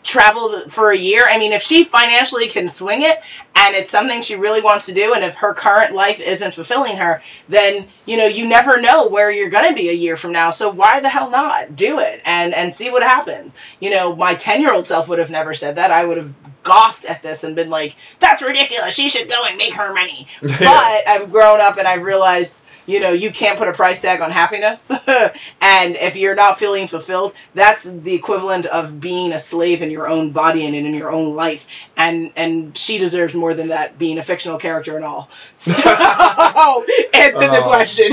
[0.03, 1.25] travel for a year?
[1.27, 3.19] I mean, if she financially can swing it
[3.55, 6.97] and it's something she really wants to do and if her current life isn't fulfilling
[6.97, 10.31] her, then, you know, you never know where you're going to be a year from
[10.31, 10.51] now.
[10.51, 13.55] So why the hell not do it and and see what happens?
[13.79, 15.91] You know, my 10-year-old self would have never said that.
[15.91, 18.93] I would have scoffed at this and been like, "That's ridiculous.
[18.93, 22.99] She should go and make her money." But I've grown up and I've realized, you
[22.99, 24.89] know, you can't put a price tag on happiness.
[25.61, 30.07] and if you're not feeling fulfilled, that's the equivalent of being a slave in your
[30.07, 31.67] own body and in your own life.
[31.97, 35.29] And and she deserves more than that, being a fictional character and all.
[35.55, 35.89] So
[37.13, 37.63] answer the Oh.
[37.63, 38.11] question.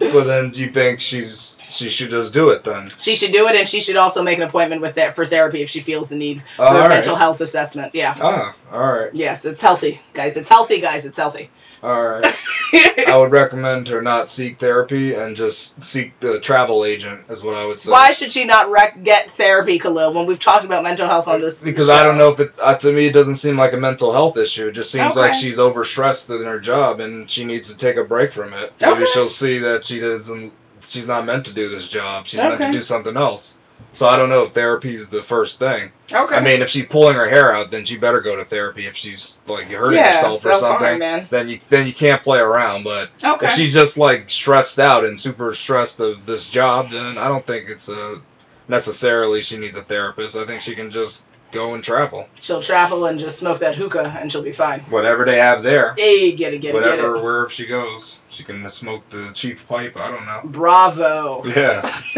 [0.00, 2.88] So then, do you think she's she should just do it then?
[3.00, 5.62] she should do it, and she should also make an appointment with that for therapy
[5.62, 6.88] if she feels the need for All a right.
[6.88, 7.94] mental health assessment.
[7.94, 8.14] Yeah.
[8.20, 10.36] Ah, all right, Yes, it's healthy, guys.
[10.36, 11.06] It's healthy, guys.
[11.06, 11.50] It's healthy.
[11.82, 12.24] all right.
[13.08, 17.54] I would recommend her not seek therapy and just seek the travel agent, is what
[17.54, 17.92] I would say.
[17.92, 21.40] Why should she not rec- get therapy, Khalil, when we've talked about mental health on
[21.40, 21.64] this?
[21.64, 21.94] Because show?
[21.94, 24.36] I don't know if it uh, to me it doesn't seem like a mental health
[24.36, 24.66] issue.
[24.66, 25.38] It just seems like Okay.
[25.38, 28.72] she's overstressed in her job and she needs to take a break from it.
[28.80, 29.06] Maybe Okay.
[29.06, 30.52] she'll see that she doesn't.
[30.82, 32.26] She's not meant to do this job.
[32.26, 33.58] She's meant to do something else.
[33.92, 35.90] So I don't know if therapy's the first thing.
[36.12, 36.34] Okay.
[36.34, 38.86] I mean, if she's pulling her hair out, then she better go to therapy.
[38.86, 40.98] If she's like hurting yeah, herself or something,
[41.30, 42.84] then you then you can't play around.
[42.84, 43.46] But Okay.
[43.46, 47.46] if she's just like stressed out and super stressed of this job, then I don't
[47.46, 48.20] think it's a
[48.68, 50.36] necessarily she needs a therapist.
[50.36, 52.28] I think she can just go and travel.
[52.40, 54.80] She'll travel and just smoke that hookah, and she'll be fine.
[54.90, 57.02] Whatever they have there, Hey, get it, get it, get it.
[57.02, 59.96] whatever wherever she goes, she can smoke the chief pipe.
[59.96, 60.40] I don't know.
[60.44, 61.44] Bravo.
[61.44, 61.80] Yeah,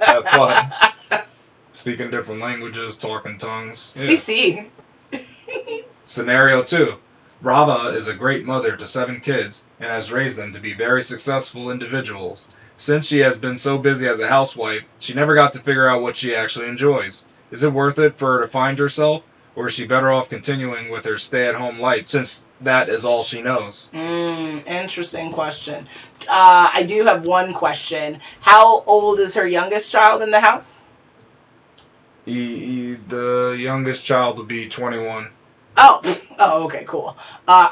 [0.00, 0.72] have fun.
[1.72, 3.94] Speaking different languages, talking tongues.
[3.96, 4.10] Yeah.
[4.12, 4.66] CC.
[6.04, 6.94] Scenario 2.
[7.40, 11.02] Rava is a great mother to seven kids and has raised them to be very
[11.02, 12.50] successful individuals.
[12.76, 16.02] Since she has been so busy as a housewife, she never got to figure out
[16.02, 17.26] what she actually enjoys.
[17.52, 19.22] Is it worth it for her to find herself,
[19.54, 23.04] or is she better off continuing with her stay at home life since that is
[23.04, 23.90] all she knows?
[23.92, 25.86] Mm, interesting question.
[26.22, 28.20] Uh, I do have one question.
[28.40, 30.82] How old is her youngest child in the house?
[32.26, 35.28] E- e- the youngest child will be 21.
[35.76, 36.00] Oh,
[36.38, 37.16] oh, okay, cool.
[37.48, 37.68] Uh,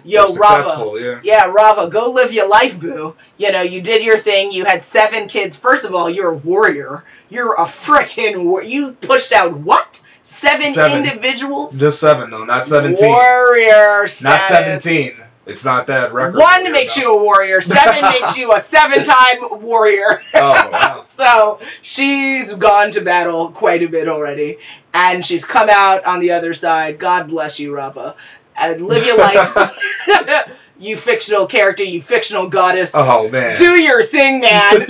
[0.04, 0.92] yo, Rava.
[1.00, 1.20] yeah.
[1.24, 3.14] Yeah, Rava, go live your life, boo.
[3.38, 4.52] You know, you did your thing.
[4.52, 5.56] You had seven kids.
[5.58, 7.04] First of all, you're a warrior.
[7.28, 8.62] You're a frickin' war.
[8.62, 10.00] You pushed out what?
[10.22, 11.04] Seven, Seven.
[11.06, 11.80] individuals?
[11.80, 13.08] Just seven, though, not 17.
[13.08, 14.22] Warrior status.
[14.22, 15.24] Not status.
[15.48, 15.52] 17.
[15.52, 16.38] It's not that record.
[16.38, 17.60] One makes you a warrior.
[17.60, 20.20] Seven makes you a seven-time warrior.
[20.34, 21.04] Oh, wow.
[21.18, 24.58] So she's gone to battle quite a bit already,
[24.94, 27.00] and she's come out on the other side.
[27.00, 28.14] God bless you, Rava.
[28.56, 29.76] And live your life,
[30.78, 32.92] you fictional character, you fictional goddess.
[32.94, 33.56] Oh, man.
[33.56, 34.86] Do your thing, man.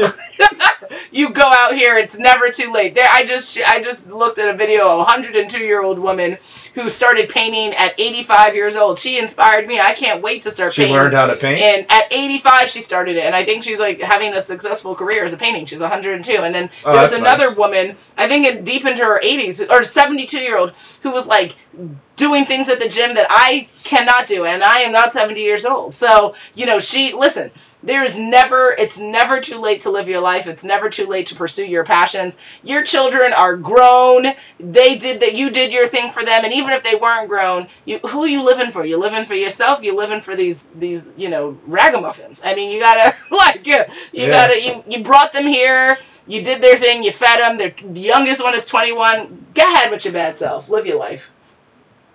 [1.11, 1.97] you go out here.
[1.97, 2.95] It's never too late.
[2.95, 6.37] There, I just I just looked at a video of a 102 year old woman
[6.79, 8.99] who started painting at 85 years old.
[9.01, 9.81] She inspired me.
[9.81, 10.97] I can't wait to start She painting.
[10.97, 11.61] learned how to paint?
[11.61, 15.25] And at 85, she started it, and I think she's like having a successful career
[15.25, 15.65] as a painting.
[15.67, 17.57] She's 102, and then Oh, there was another nice.
[17.57, 20.73] woman, I think it deep into her 80s or 72 year old,
[21.03, 21.57] who was like
[22.15, 25.67] doing things at the gym that I cannot do, and I am not 70 years
[25.67, 25.95] old.
[25.95, 27.51] So you know, she listen.
[27.83, 30.47] There's never, it's never too late to live your life.
[30.49, 32.39] It's never too late to pursue your passions.
[32.65, 34.27] Your children are grown.
[34.59, 35.35] They did that.
[35.35, 38.29] You did your thing for them, and even if they weren't grown, you who are
[38.29, 38.85] you living for?
[38.85, 39.83] You're living for yourself.
[39.83, 42.43] You're living for these these you know ragamuffins.
[42.45, 43.77] I mean, you gotta like you,
[44.13, 44.29] you Yeah.
[44.29, 45.97] gotta you you brought them here.
[46.27, 47.03] You did their thing.
[47.05, 47.59] You fed them.
[47.59, 49.47] Their the youngest one is 21.
[49.55, 50.69] Go ahead with your bad self.
[50.69, 51.31] Live your life.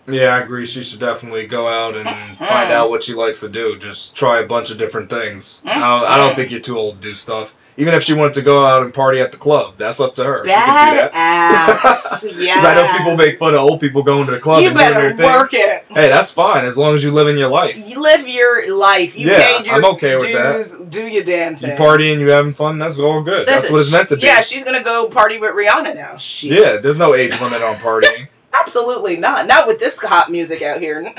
[0.08, 0.66] Yeah, I agree.
[0.66, 3.78] She should definitely go out and find out what she likes to do.
[3.78, 5.62] Just try a bunch of different things.
[5.66, 7.58] I, don't, I don't think you're too old to do stuff.
[7.76, 10.24] Even if she wanted to go out and party at the club, that's up to
[10.24, 10.44] her.
[10.46, 11.12] She can do that.
[11.12, 12.32] Badass.
[12.38, 12.56] yeah.
[12.60, 14.92] I know people make fun of old people going to the club You and doing
[14.92, 15.26] better their thing.
[15.26, 15.84] work it.
[15.90, 17.76] Hey, that's fine as long as you live in your life.
[17.90, 19.18] You live your life.
[19.18, 20.90] You Yeah, paid your I'm okay with that.
[20.92, 21.72] Do your damn thing.
[21.72, 21.84] You thing.
[21.84, 23.48] partying, you having fun, that's all good.
[23.48, 24.24] that's what it's meant to be.
[24.28, 26.18] Yeah, she's gonna go party with Rihanna now.
[26.18, 26.52] Shit.
[26.52, 28.28] Yeah, there's no age limit on partying.
[28.54, 29.48] Absolutely not.
[29.48, 31.02] Not with this hot music out here.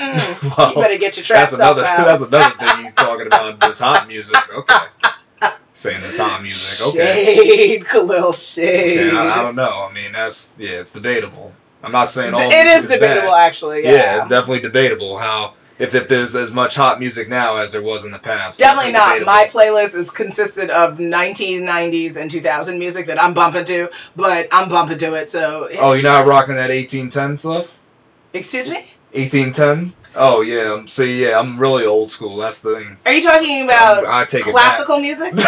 [0.57, 2.05] Well, you better get your trap that's another stuff out.
[2.05, 4.37] that's another thing he's talking about this hot music.
[4.53, 4.75] Okay.
[5.73, 6.87] Saying this hot music.
[6.87, 7.35] Okay.
[7.35, 9.07] Shade, Khalil Shade.
[9.11, 9.87] Yeah, I, I don't know.
[9.89, 11.51] I mean, that's yeah, it's debatable.
[11.83, 13.47] I'm not saying all it is debatable, bad.
[13.47, 13.83] actually.
[13.83, 14.17] Yeah, Yeah.
[14.17, 18.05] it's definitely debatable how if if there's as much hot music now as there was
[18.05, 18.59] in the past.
[18.59, 19.19] Definitely not.
[19.19, 19.25] debatable.
[19.25, 24.69] My playlist is consisted of 1990s and 2000 music that I'm bumping to, but I'm
[24.69, 25.29] bumping to it.
[25.29, 25.67] So.
[25.79, 27.79] Oh, you're not rocking that 1810 stuff?
[28.33, 28.85] Excuse me.
[29.11, 29.93] 1810?
[30.17, 30.73] Oh yeah.
[30.73, 32.37] um, See, yeah, I'm really old school.
[32.37, 32.97] That's the thing.
[33.05, 35.33] Are you talking about Um, I take it classical music?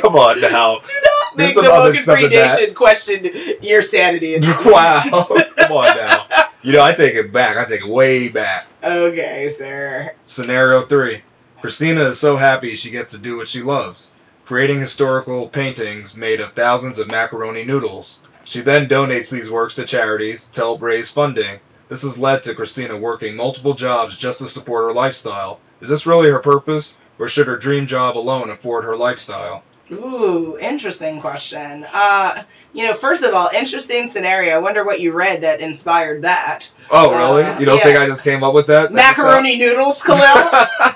[0.00, 0.78] Come on now.
[0.80, 2.28] Do not There's make some the other Woken stuff Free.
[2.28, 3.30] Nation question
[3.62, 4.34] your sanity.
[4.34, 5.02] in this wow.
[5.02, 6.26] Come on now.
[6.60, 7.56] You know, I take it back.
[7.56, 8.66] I take it way back.
[8.82, 10.12] Okay, sir.
[10.26, 11.22] Scenario 3.
[11.60, 16.40] Christina is so happy she gets to do what she loves, creating historical paintings made
[16.40, 18.22] of thousands of macaroni noodles.
[18.44, 21.60] She then donates these works to charities to help raise funding.
[21.88, 25.60] This has led to Christina working multiple jobs just to support her lifestyle.
[25.80, 29.62] Is this really her purpose, or should her dream job alone afford her lifestyle?
[29.90, 31.86] Ooh, interesting question.
[31.92, 34.54] Uh, you know, first of all, interesting scenario.
[34.54, 36.70] I wonder what you read that inspired that.
[36.90, 37.44] Oh, really?
[37.44, 37.84] Uh, you don't yeah.
[37.84, 38.92] think I just came up with that?
[38.92, 40.66] That Macaroni noodles, Khalil.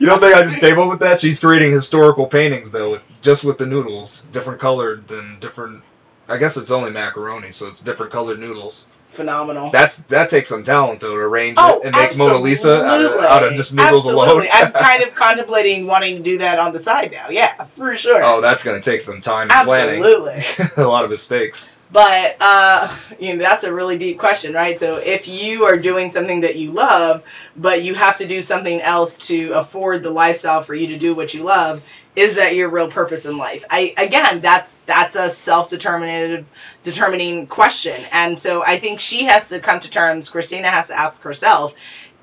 [0.00, 1.20] you don't think I just came up with that?
[1.20, 5.82] She's creating historical paintings though, with, just with the noodles, different colored and different.
[6.30, 8.88] I guess it's only macaroni, so it's different colored noodles.
[9.10, 9.70] Phenomenal.
[9.70, 13.04] That's that takes some talent though to arrange Oh, it and make Mona Lisa out
[13.04, 14.32] of, out of just noodles Absolutely.
[14.32, 14.48] alone.
[14.52, 17.28] I'm kind of contemplating wanting to do that on the side now.
[17.28, 18.20] Yeah, for sure.
[18.22, 20.00] oh, that's gonna take some time and planning.
[20.00, 20.82] Absolutely.
[20.82, 21.74] a lot of mistakes.
[21.92, 22.86] But uh,
[23.18, 24.78] you know, that's a really deep question, right?
[24.78, 27.24] So if you are doing something that you love,
[27.56, 31.16] but you have to do something else to afford the lifestyle for you to do
[31.16, 31.82] what you love,
[32.16, 33.64] is that your real purpose in life?
[33.70, 36.48] I again, that's that's a self-determinative
[36.82, 37.94] determining question.
[38.12, 41.74] And so I think she has to come to terms, Christina has to ask herself,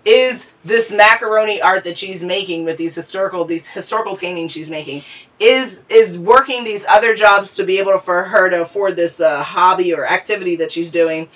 [0.07, 5.01] is this macaroni art that she's making with these historical these historical paintings she's making
[5.37, 9.43] is is working these other jobs to be able for her to afford this uh,
[9.43, 11.27] hobby or activity that she's doing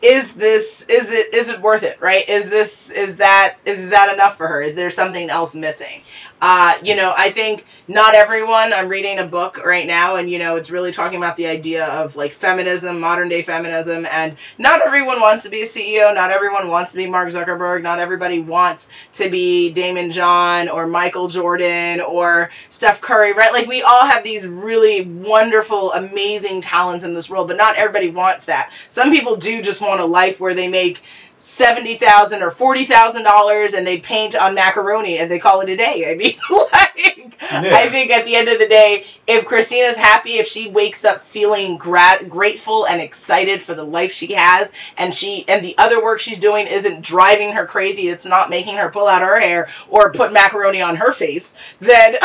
[0.00, 4.12] is this is it is it worth it right is this is that is that
[4.12, 6.00] enough for her is there something else missing
[6.46, 10.38] uh, you know i think not everyone i'm reading a book right now and you
[10.38, 14.84] know it's really talking about the idea of like feminism modern day feminism and not
[14.86, 18.40] everyone wants to be a ceo not everyone wants to be mark zuckerberg not everybody
[18.40, 23.52] wants to be daymond john or michael jordan or steph curry right?
[23.52, 28.10] Like we all have these really wonderful amazing talents in this world but not everybody
[28.10, 28.72] wants that.
[28.88, 31.02] Some people do just want a life where they make
[31.36, 35.68] seventy thousand or forty thousand dollars and they paint on macaroni and they call it
[35.68, 36.04] a day.
[36.12, 36.34] I mean,
[36.72, 41.04] like I think at the end of the day, if Christina's happy, if she wakes
[41.04, 45.74] up feeling grat- grateful and excited for the life she has, and she and the
[45.78, 49.38] other work she's doing isn't driving her crazy, it's not making her pull out her
[49.38, 52.14] hair or put macaroni on her face, then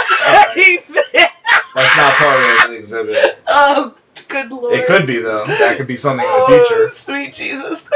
[1.76, 3.39] That's not part of the exhibit.
[3.47, 3.93] oh
[4.30, 4.74] good lord.
[4.76, 5.46] It could be though.
[5.46, 6.90] That could be something in the Oh, future.
[6.90, 7.90] sweet Jesus.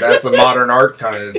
[0.00, 1.36] That's a modern art kind of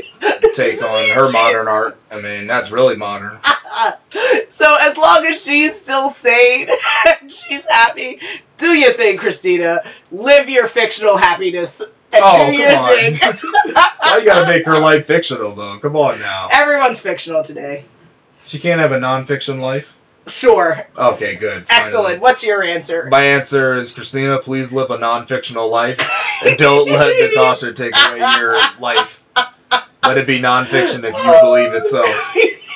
[0.54, 1.98] take on her modern art.
[2.12, 3.38] I mean, that's really modern.
[4.50, 6.70] so as long as she's still sane
[7.22, 8.20] and she's happy,
[8.58, 9.80] do your thing, Christina.
[10.12, 11.90] Live your fictional happiness and
[12.24, 12.90] Oh, do come on.
[14.04, 15.80] Why you gotta make her life fictional though?
[15.80, 16.50] Come on now.
[16.52, 17.86] Everyone's fictional today.
[18.46, 19.98] She can't have a non-fiction life.
[20.28, 20.78] Sure.
[20.98, 21.66] Okay, good.
[21.66, 21.86] finally.
[21.88, 22.22] Excellent.
[22.22, 23.08] What's your answer?
[23.12, 24.38] My answer is Christina.
[24.40, 26.00] Please live a non-fictional life,
[26.46, 29.24] and don't let Natasha take away your life.
[30.06, 32.04] Let it be non-fiction if you believe it so.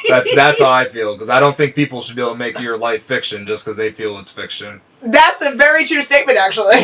[0.08, 2.60] That's that's how I feel because I don't think people should be able to make
[2.60, 4.82] your life fiction just because they feel it's fiction.
[5.02, 6.76] That's a very true statement, actually.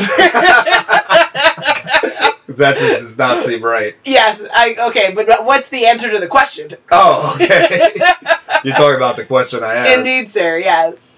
[2.62, 3.96] that just does not seem right.
[4.06, 4.44] yes.
[4.54, 6.72] I okay, but what's the answer to the question?
[6.92, 7.96] Oh, okay.
[8.64, 9.98] You're talking about the question I asked.
[9.98, 10.58] Indeed, sir.
[10.58, 11.14] Yes.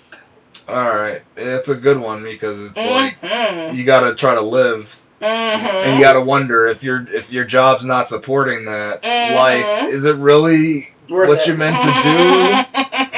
[0.68, 3.76] All right, it's a good one because it's like Mhm.
[3.76, 5.26] you got to try to live, Mhm.
[5.28, 9.36] and you got to wonder if your if your job's not supporting that Mhm.
[9.36, 11.48] life, is it really Worth what it.
[11.48, 13.10] you meant to do?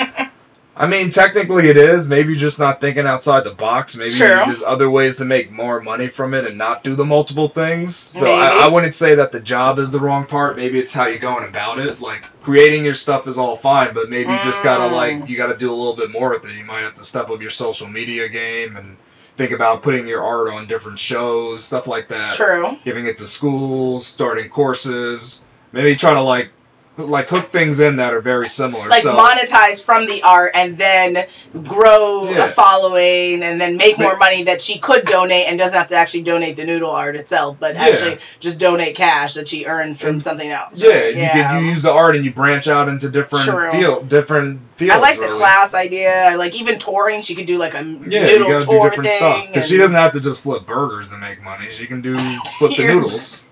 [0.77, 2.09] I mean, technically it is.
[2.09, 3.95] Maybe you're just not thinking outside the box.
[3.95, 4.27] Maybe True.
[4.27, 7.95] there's other ways to make more money from it and not do the multiple things.
[7.95, 10.57] So I, I wouldn't say that the job is the wrong part.
[10.57, 12.01] Maybe it's how you're going about it.
[12.01, 14.91] Like creating your stuff is all fine, but maybe you just gotta Mm.
[14.91, 16.53] like you gotta do a little bit more with it.
[16.57, 18.97] You might have to step up your social media game and
[19.37, 22.33] think about putting your art on different shows, stuff like that.
[22.33, 22.77] True.
[22.83, 25.43] Giving it to schools, starting courses.
[25.71, 26.51] Maybe try to like
[26.97, 28.87] like hook things in that are very similar.
[28.87, 31.25] like so, monetize from the art and then
[31.63, 32.45] grow Yeah.
[32.45, 35.95] a following and then make more money that she could donate and doesn't have to
[35.95, 37.83] actually donate the noodle art itself, but Yeah.
[37.85, 40.79] actually just donate cash that she earned from And- something else.
[40.79, 41.15] Yeah, right?
[41.15, 43.71] you could you use the art and you branch out into different True.
[43.71, 44.95] field, different fields.
[44.95, 46.13] I like the class idea.
[46.13, 47.21] I like even touring.
[47.21, 49.17] She could do like a Yeah, you noodle gotta do tour different thing.
[49.17, 51.67] stuff because she doesn't have to just flip burgers to make money.
[51.71, 52.17] She can do
[52.59, 53.43] flip the noodles.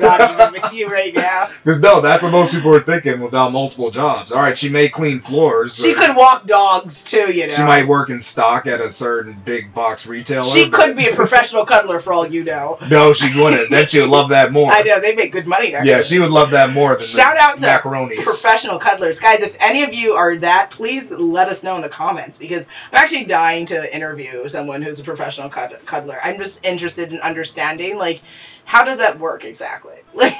[0.00, 1.48] Not even with you right now.
[1.62, 4.32] Because no, that's what most people are thinking about multiple jobs.
[4.32, 5.74] All right, she may clean floors.
[5.76, 7.54] She could walk dogs too, you know.
[7.54, 10.44] She might work in stock at a certain big box retailer.
[10.44, 12.78] She but- could be a professional cuddler for all you know.
[12.90, 13.70] No, she wouldn't.
[13.70, 14.70] then she would love that more.
[14.70, 15.74] I know they make good money.
[15.74, 15.90] Actually.
[15.90, 18.16] Yeah, she would love that more than Shout out to macaroni.
[18.22, 21.88] professional cuddlers guys if any of you are that please let us know in the
[21.88, 27.12] comments because i'm actually dying to interview someone who's a professional cuddler i'm just interested
[27.12, 28.20] in understanding like
[28.64, 30.34] how does that work exactly like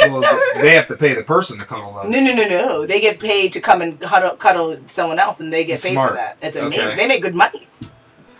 [0.00, 0.20] well,
[0.60, 2.10] they have to pay the person to cuddle them.
[2.10, 5.52] no no no no they get paid to come and cuddle, cuddle someone else and
[5.52, 6.10] they get That's paid smart.
[6.10, 6.66] for that it's Okay.
[6.66, 7.66] amazing they make good money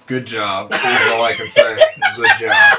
[0.07, 0.71] Good job.
[0.71, 1.79] That's all I can say.
[2.17, 2.79] Good job.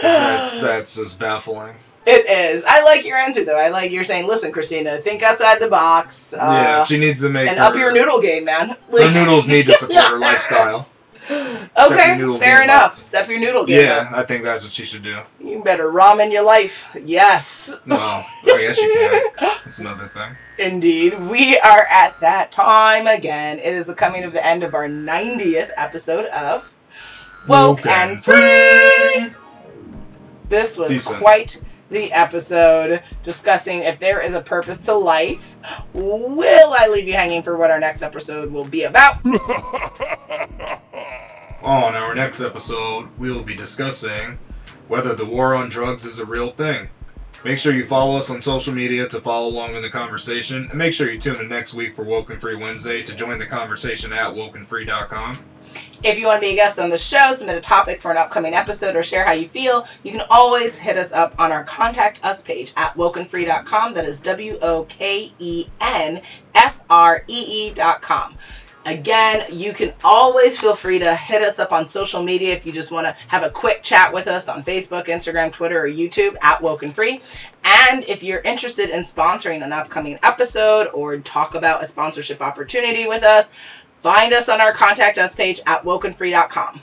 [0.00, 1.74] That's that's just baffling.
[2.06, 2.62] It is.
[2.64, 3.58] I like your answer though.
[3.58, 6.32] I like you're saying, listen, Christina, think outside the box.
[6.32, 8.76] Uh, yeah, she needs to make and her, up your noodle game, man.
[8.92, 10.86] her noodles need to support her lifestyle.
[11.30, 12.94] Okay, fair enough.
[12.94, 12.98] up.
[12.98, 14.18] Step your noodle game Yeah, up.
[14.18, 15.20] I think that's what she should do.
[15.40, 16.88] You better ramen your life.
[17.04, 17.80] Yes.
[17.86, 19.22] No, oh, I guess you can.
[19.64, 20.36] That's another thing.
[20.58, 21.18] Indeed.
[21.28, 23.58] We are at that time again.
[23.58, 26.72] It is the coming of the end of our 90th episode of
[27.46, 29.34] Woke Woke and and Free.
[30.48, 31.18] This was Decent.
[31.18, 35.56] quite the episode discussing if there is a purpose to life.
[35.92, 39.16] Will I leave you hanging for what our next episode will be about?
[41.62, 44.36] On our next episode, we'll be discussing
[44.88, 46.88] whether the war on drugs is a real thing.
[47.44, 50.74] Make sure you follow us on social media to follow along in the conversation, and
[50.74, 54.12] make sure you tune in next week for Woken Free Wednesday to join the conversation
[54.12, 55.38] at wokenfree.com.
[56.02, 58.16] If you want to be a guest on the show, submit a topic for an
[58.16, 61.62] upcoming episode, or share how you feel, you can always hit us up on our
[61.62, 63.94] Contact Us page at wokenfree.com.
[63.94, 66.22] That is W O K E N
[66.56, 68.36] F R E E.com.
[68.84, 72.72] Again, you can always feel free to hit us up on social media if you
[72.72, 76.36] just want to have a quick chat with us on Facebook, Instagram, Twitter, or YouTube
[76.42, 77.20] at Woken Free.
[77.64, 83.06] And if you're interested in sponsoring an upcoming episode or talk about a sponsorship opportunity
[83.06, 83.52] with us,
[84.02, 86.80] find us on our Contact Us page at wokenfree.com.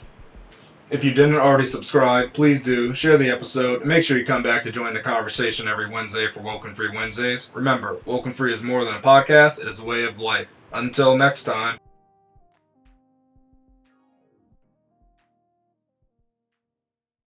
[0.88, 2.94] If you didn't already subscribe, please do.
[2.94, 6.26] Share the episode, and make sure you come back to join the conversation every Wednesday
[6.28, 7.48] for Woken Free Wednesdays.
[7.54, 10.48] Remember, Woken Free is more than a podcast, it is a way of life.
[10.72, 11.78] Until next time.